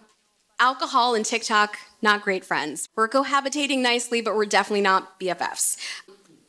alcohol 0.65 1.15
and 1.15 1.27
TikTok, 1.27 1.77
not 2.01 2.23
great 2.23 2.43
friends. 2.43 2.89
We're 2.97 3.07
cohabitating 3.07 3.81
nicely, 3.81 4.23
but 4.23 4.35
we're 4.35 4.47
definitely 4.47 4.81
not 4.81 5.21
BFFs. 5.21 5.77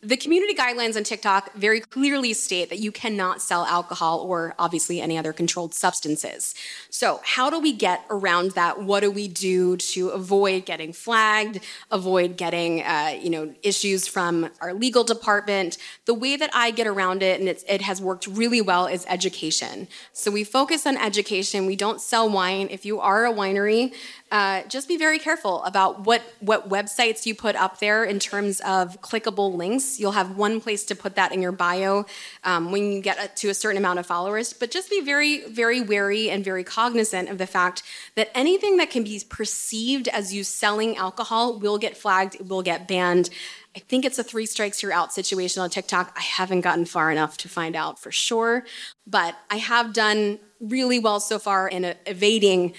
The 0.06 0.18
community 0.18 0.54
guidelines 0.54 0.96
on 0.96 1.04
TikTok 1.04 1.54
very 1.54 1.80
clearly 1.80 2.32
state 2.34 2.70
that 2.70 2.78
you 2.78 2.92
cannot 2.92 3.42
sell 3.42 3.66
alcohol 3.66 4.20
or 4.20 4.54
obviously 4.60 5.02
any 5.02 5.18
other 5.18 5.34
controlled 5.34 5.74
substances. 5.74 6.54
So, 6.92 7.22
how 7.24 7.50
do 7.50 7.60
we 7.60 7.74
get 7.74 8.06
around 8.12 8.52
that? 8.52 8.84
What 8.84 9.00
do 9.00 9.10
we 9.10 9.28
do 9.28 9.78
to 9.78 10.10
avoid 10.10 10.68
getting 10.68 10.94
flagged, 10.94 11.60
avoid 11.90 12.38
getting 12.38 12.84
uh, 12.84 13.18
you 13.20 13.32
know 13.32 13.56
issues 13.64 14.08
from 14.08 14.52
our 14.62 14.76
legal 14.76 15.04
department? 15.04 15.80
The 16.06 16.14
way 16.14 16.36
that 16.36 16.52
I 16.54 16.70
get 16.70 16.86
around 16.86 17.24
it, 17.24 17.40
and 17.40 17.50
it 17.50 17.82
has 17.82 18.00
worked 18.00 18.28
really 18.28 18.62
well, 18.62 18.86
is 18.86 19.08
education. 19.10 19.88
So 20.14 20.30
we 20.30 20.44
focus 20.44 20.86
on 20.86 20.98
education. 20.98 21.66
We 21.66 21.76
don't 21.76 22.00
sell 22.00 22.30
wine. 22.30 22.68
If 22.70 22.86
you 22.86 23.00
are 23.00 23.26
a 23.26 23.34
winery, 23.34 23.92
uh, 24.32 24.64
just 24.64 24.88
be 24.88 24.98
very 24.98 25.18
careful 25.18 25.64
about 25.64 26.06
what 26.06 26.22
what 26.42 26.70
websites 26.70 27.26
you 27.26 27.34
put 27.34 27.56
up 27.56 27.80
there 27.80 28.04
in 28.04 28.20
terms 28.20 28.60
of 28.60 29.02
clickable 29.02 29.56
You'll 30.00 30.14
have 30.14 30.38
one 30.38 30.62
place 30.62 30.84
to 30.86 30.96
put 30.96 31.16
that 31.16 31.32
in 31.32 31.42
your 31.42 31.52
bio 31.52 32.06
um, 32.44 32.72
when 32.72 32.92
you 32.92 33.02
get 33.02 33.36
to 33.38 33.50
a 33.50 33.54
certain 33.54 33.78
amount 33.78 34.00
of 34.00 34.06
followers. 34.06 34.54
But 34.54 34.72
just 34.72 34.90
be 34.90 35.02
very 35.02 35.48
very 35.48 35.82
wary 35.82 36.30
and 36.30 36.44
very 36.44 36.64
cognizant 36.64 37.30
of 37.30 37.38
the 37.38 37.48
fact 37.48 37.84
that 38.16 38.30
anything 38.36 38.78
that 38.78 38.90
can 38.90 39.04
be 39.04 39.22
perceived 39.28 40.08
as 40.08 40.34
you 40.34 40.44
selling 40.44 40.98
alcohol 40.98 41.60
will 41.60 41.78
get 41.78 41.98
flagged, 41.98 42.36
it 42.36 42.48
will 42.48 42.62
get 42.62 42.88
banned. 42.88 43.30
I 43.76 43.80
think 43.80 44.06
it's 44.06 44.18
a 44.18 44.24
three 44.24 44.46
strikes 44.46 44.82
you're 44.82 44.94
out 44.94 45.12
situation 45.12 45.62
on 45.62 45.70
TikTok. 45.70 46.14
I 46.18 46.22
haven't 46.22 46.62
gotten 46.62 46.86
far 46.86 47.12
enough 47.12 47.36
to 47.40 47.50
find 47.50 47.76
out 47.76 48.00
for 48.00 48.12
sure, 48.12 48.66
but 49.06 49.36
I 49.50 49.58
have 49.58 49.92
done 49.92 50.40
really 50.62 50.98
well 50.98 51.20
so 51.20 51.40
far 51.40 51.68
in 51.68 51.94
evading 52.06 52.74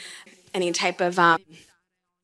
any 0.55 0.73
type 0.73 1.03
of 1.03 1.19
um, 1.19 1.39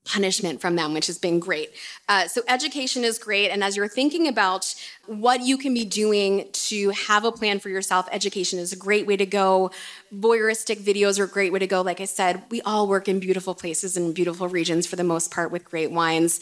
punishment 0.05 0.61
from 0.61 0.77
them, 0.77 0.95
which 0.95 1.07
has 1.07 1.19
been 1.19 1.39
great. 1.39 1.71
Uh, 2.09 2.27
so, 2.27 2.43
education 2.49 3.05
is 3.05 3.19
great. 3.19 3.51
And 3.51 3.63
as 3.63 3.77
you're 3.77 3.89
thinking 3.89 4.27
about 4.27 4.75
what 5.07 5.43
you 5.43 5.57
can 5.57 5.75
be 5.75 5.85
doing 5.85 6.49
to 6.53 6.91
have 6.91 7.25
a 7.25 7.33
plan 7.33 7.61
for 7.61 7.69
yourself, 7.69 8.09
education 8.11 8.59
is 8.59 8.73
a 8.73 8.77
great 8.77 9.07
way 9.07 9.17
to 9.17 9.27
go. 9.27 9.71
Voyeuristic 10.15 10.81
videos 10.81 11.19
are 11.19 11.25
a 11.25 11.29
great 11.29 11.53
way 11.53 11.59
to 11.59 11.67
go. 11.67 11.83
Like 11.83 12.01
I 12.01 12.07
said, 12.07 12.43
we 12.51 12.61
all 12.63 12.89
work 12.89 13.09
in 13.09 13.21
beautiful 13.21 13.55
places 13.55 13.97
and 13.97 14.15
beautiful 14.15 14.49
regions 14.49 14.87
for 14.87 14.97
the 14.97 15.05
most 15.05 15.31
part 15.31 15.51
with 15.51 15.65
great 15.65 15.91
wines 15.91 16.41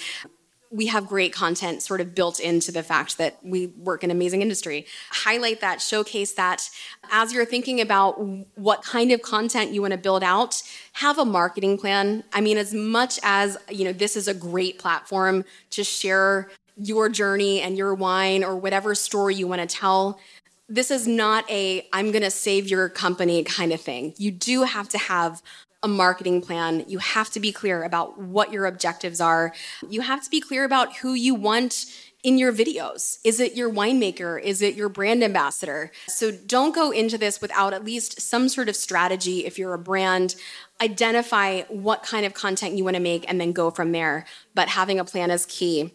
we 0.70 0.87
have 0.87 1.09
great 1.09 1.33
content 1.33 1.83
sort 1.83 2.00
of 2.00 2.14
built 2.14 2.38
into 2.38 2.70
the 2.70 2.83
fact 2.83 3.18
that 3.18 3.38
we 3.42 3.66
work 3.66 4.04
in 4.04 4.11
amazing 4.11 4.40
industry. 4.40 4.87
Highlight 5.11 5.61
that, 5.61 5.80
showcase 5.80 6.33
that. 6.35 6.70
As 7.11 7.33
you're 7.33 7.44
thinking 7.44 7.80
about 7.80 8.20
what 8.56 8.83
kind 8.83 9.11
of 9.11 9.20
content 9.20 9.72
you 9.72 9.80
want 9.80 9.92
to 9.92 9.98
build 9.98 10.22
out, 10.22 10.62
have 10.94 11.18
a 11.18 11.24
marketing 11.24 11.76
plan. 11.76 12.22
I 12.33 12.40
mean, 12.40 12.56
as 12.56 12.72
much 12.72 13.18
as, 13.24 13.59
you 13.68 13.85
know, 13.85 13.92
this 13.92 14.14
is 14.14 14.28
a 14.28 14.35
great 14.35 14.78
platform 14.78 15.44
to 15.70 15.83
share 15.83 16.50
your 16.76 17.09
journey 17.09 17.61
and 17.61 17.76
your 17.76 17.92
wine 17.92 18.44
or 18.44 18.56
whatever 18.56 18.94
story 18.94 19.35
you 19.35 19.48
want 19.48 19.68
to 19.68 19.76
tell. 19.76 20.20
This 20.68 20.92
is 20.92 21.06
not 21.09 21.50
a 21.50 21.87
I'm 21.92 22.12
going 22.12 22.22
to 22.22 22.30
save 22.30 22.68
your 22.68 22.88
company 22.88 23.42
kind 23.42 23.72
of 23.72 23.80
thing. 23.80 24.14
You 24.18 24.30
do 24.30 24.62
have 24.62 24.88
to 24.90 24.98
have 24.98 25.42
a 25.83 25.88
marketing 25.88 26.43
plan. 26.43 26.85
You 26.87 26.99
have 26.99 27.31
to 27.31 27.40
be 27.40 27.53
clear 27.53 27.83
about 27.83 28.21
what 28.21 28.53
your 28.53 28.66
objectives 28.66 29.21
are. 29.21 29.53
You 29.88 30.03
have 30.03 30.23
to 30.25 30.31
be 30.31 30.40
clear 30.40 30.64
about 30.64 30.97
who 30.97 31.14
you 31.14 31.35
want 31.35 31.87
in 32.23 32.37
your 32.37 32.53
videos. 32.53 33.19
Is 33.25 33.40
it 33.40 33.55
your 33.55 33.73
winemaker? 33.73 34.40
Is 34.43 34.61
it 34.61 34.75
your 34.75 34.90
brand 34.90 35.25
ambassador? 35.25 35.90
So 36.07 36.31
don't 36.31 36.75
go 36.75 36.90
into 36.90 37.16
this 37.16 37.40
without 37.40 37.73
at 37.73 37.85
least 37.85 38.21
some 38.21 38.49
sort 38.49 38.69
of 38.69 38.77
strategy 38.77 39.47
if 39.47 39.59
you're 39.59 39.73
a 39.73 39.79
brand. 39.79 40.35
Identify 40.83 41.62
what 41.69 42.03
kind 42.03 42.27
of 42.27 42.35
content 42.35 42.77
you 42.77 42.85
want 42.85 42.97
to 42.97 43.03
make 43.03 43.25
and 43.29 43.40
then 43.40 43.53
go 43.53 43.71
from 43.71 43.93
there. 43.93 44.27
But 44.55 44.69
having 44.69 45.01
a 45.01 45.05
plan 45.05 45.31
is 45.31 45.47
key. 45.47 45.95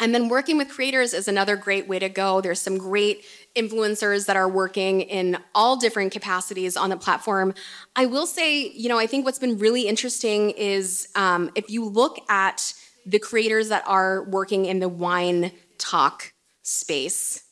And 0.00 0.12
then 0.12 0.28
working 0.28 0.58
with 0.58 0.68
creators 0.68 1.14
is 1.14 1.28
another 1.28 1.56
great 1.56 1.86
way 1.86 2.00
to 2.00 2.08
go. 2.08 2.40
There's 2.40 2.60
some 2.60 2.78
great 2.78 3.24
influencers 3.54 4.26
that 4.26 4.36
are 4.36 4.48
working 4.48 5.02
in 5.02 5.38
all 5.54 5.76
different 5.76 6.12
capacities 6.12 6.76
on 6.76 6.90
the 6.90 6.96
platform. 6.96 7.54
I 7.94 8.06
will 8.06 8.26
say, 8.26 8.70
you 8.70 8.88
know, 8.88 8.98
I 8.98 9.06
think 9.06 9.24
what's 9.24 9.38
been 9.38 9.56
really 9.58 9.86
interesting 9.86 10.50
is 10.50 11.08
um, 11.14 11.50
if 11.54 11.70
you 11.70 11.84
look 11.84 12.18
at 12.28 12.74
the 13.06 13.20
creators 13.20 13.68
that 13.68 13.84
are 13.86 14.24
working 14.24 14.66
in 14.66 14.80
the 14.80 14.88
wine 14.88 15.52
talk 15.78 16.32
space, 16.62 17.44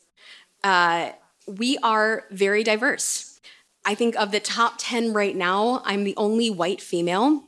uh, 0.64 1.10
we 1.46 1.78
are 1.78 2.24
very 2.30 2.64
diverse. 2.64 3.40
I 3.84 3.94
think 3.94 4.16
of 4.16 4.30
the 4.32 4.40
top 4.40 4.74
10 4.78 5.12
right 5.12 5.34
now, 5.34 5.82
I'm 5.84 6.04
the 6.04 6.16
only 6.16 6.50
white 6.50 6.80
female. 6.80 7.44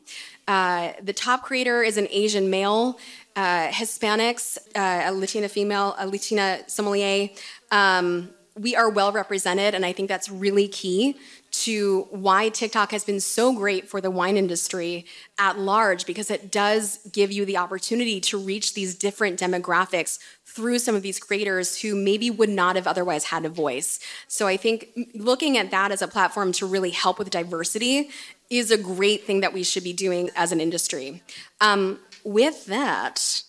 Uh, 0.46 0.92
the 1.02 1.12
top 1.12 1.42
creator 1.42 1.82
is 1.82 1.96
an 1.96 2.06
Asian 2.10 2.50
male 2.50 2.98
uh, 3.36 3.68
Hispanics, 3.68 4.58
uh, 4.76 5.10
a 5.10 5.12
Latina 5.12 5.48
female, 5.48 5.94
a 5.98 6.06
Latina 6.06 6.60
sommelier, 6.66 7.30
um, 7.70 8.30
we 8.56 8.76
are 8.76 8.88
well 8.88 9.10
represented, 9.10 9.74
and 9.74 9.84
I 9.84 9.92
think 9.92 10.08
that's 10.08 10.30
really 10.30 10.68
key 10.68 11.16
to 11.50 12.06
why 12.10 12.48
TikTok 12.48 12.90
has 12.92 13.04
been 13.04 13.20
so 13.20 13.52
great 13.52 13.88
for 13.88 14.00
the 14.00 14.10
wine 14.10 14.36
industry 14.36 15.06
at 15.38 15.58
large 15.58 16.06
because 16.06 16.30
it 16.30 16.50
does 16.50 16.98
give 17.12 17.30
you 17.32 17.44
the 17.44 17.56
opportunity 17.56 18.20
to 18.20 18.38
reach 18.38 18.74
these 18.74 18.94
different 18.94 19.38
demographics 19.38 20.18
through 20.44 20.78
some 20.78 20.94
of 20.94 21.02
these 21.02 21.18
creators 21.18 21.80
who 21.80 21.94
maybe 21.94 22.30
would 22.30 22.48
not 22.48 22.76
have 22.76 22.86
otherwise 22.86 23.24
had 23.24 23.44
a 23.44 23.48
voice. 23.48 23.98
So 24.28 24.46
I 24.46 24.56
think 24.56 24.88
looking 25.14 25.58
at 25.58 25.70
that 25.70 25.90
as 25.90 26.02
a 26.02 26.08
platform 26.08 26.52
to 26.52 26.66
really 26.66 26.90
help 26.90 27.18
with 27.18 27.30
diversity 27.30 28.10
is 28.50 28.70
a 28.70 28.78
great 28.78 29.24
thing 29.24 29.40
that 29.40 29.52
we 29.52 29.64
should 29.64 29.84
be 29.84 29.92
doing 29.92 30.30
as 30.36 30.52
an 30.52 30.60
industry. 30.60 31.22
Um, 31.60 31.98
with 32.24 32.66
that, 32.66 33.42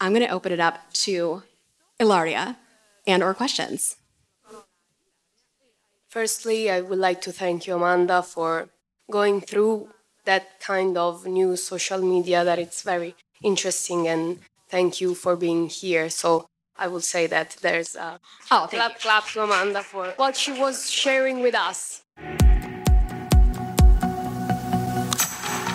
I'm 0.00 0.12
going 0.12 0.26
to 0.26 0.32
open 0.32 0.52
it 0.52 0.60
up 0.60 0.92
to 1.04 1.42
Ilaria 1.98 2.56
and 3.06 3.22
or 3.22 3.34
questions. 3.34 3.96
Firstly, 6.08 6.70
I 6.70 6.82
would 6.82 6.98
like 6.98 7.22
to 7.22 7.32
thank 7.32 7.66
you, 7.66 7.74
Amanda, 7.74 8.22
for 8.22 8.68
going 9.10 9.40
through 9.40 9.88
that 10.24 10.60
kind 10.60 10.96
of 10.98 11.26
new 11.26 11.56
social 11.56 12.02
media 12.02 12.44
that 12.44 12.58
it's 12.58 12.82
very 12.82 13.14
interesting 13.42 14.06
and 14.06 14.38
thank 14.68 15.00
you 15.00 15.14
for 15.14 15.36
being 15.36 15.68
here. 15.68 16.10
So 16.10 16.46
I 16.76 16.88
will 16.88 17.00
say 17.00 17.26
that 17.28 17.56
there's 17.62 17.96
a 17.96 18.20
oh, 18.50 18.66
clap, 18.70 18.92
you. 18.92 18.98
clap 19.00 19.26
to 19.28 19.42
Amanda 19.42 19.82
for 19.82 20.12
what 20.16 20.36
she 20.36 20.52
was 20.52 20.90
sharing 20.90 21.40
with 21.40 21.54
us. 21.54 22.02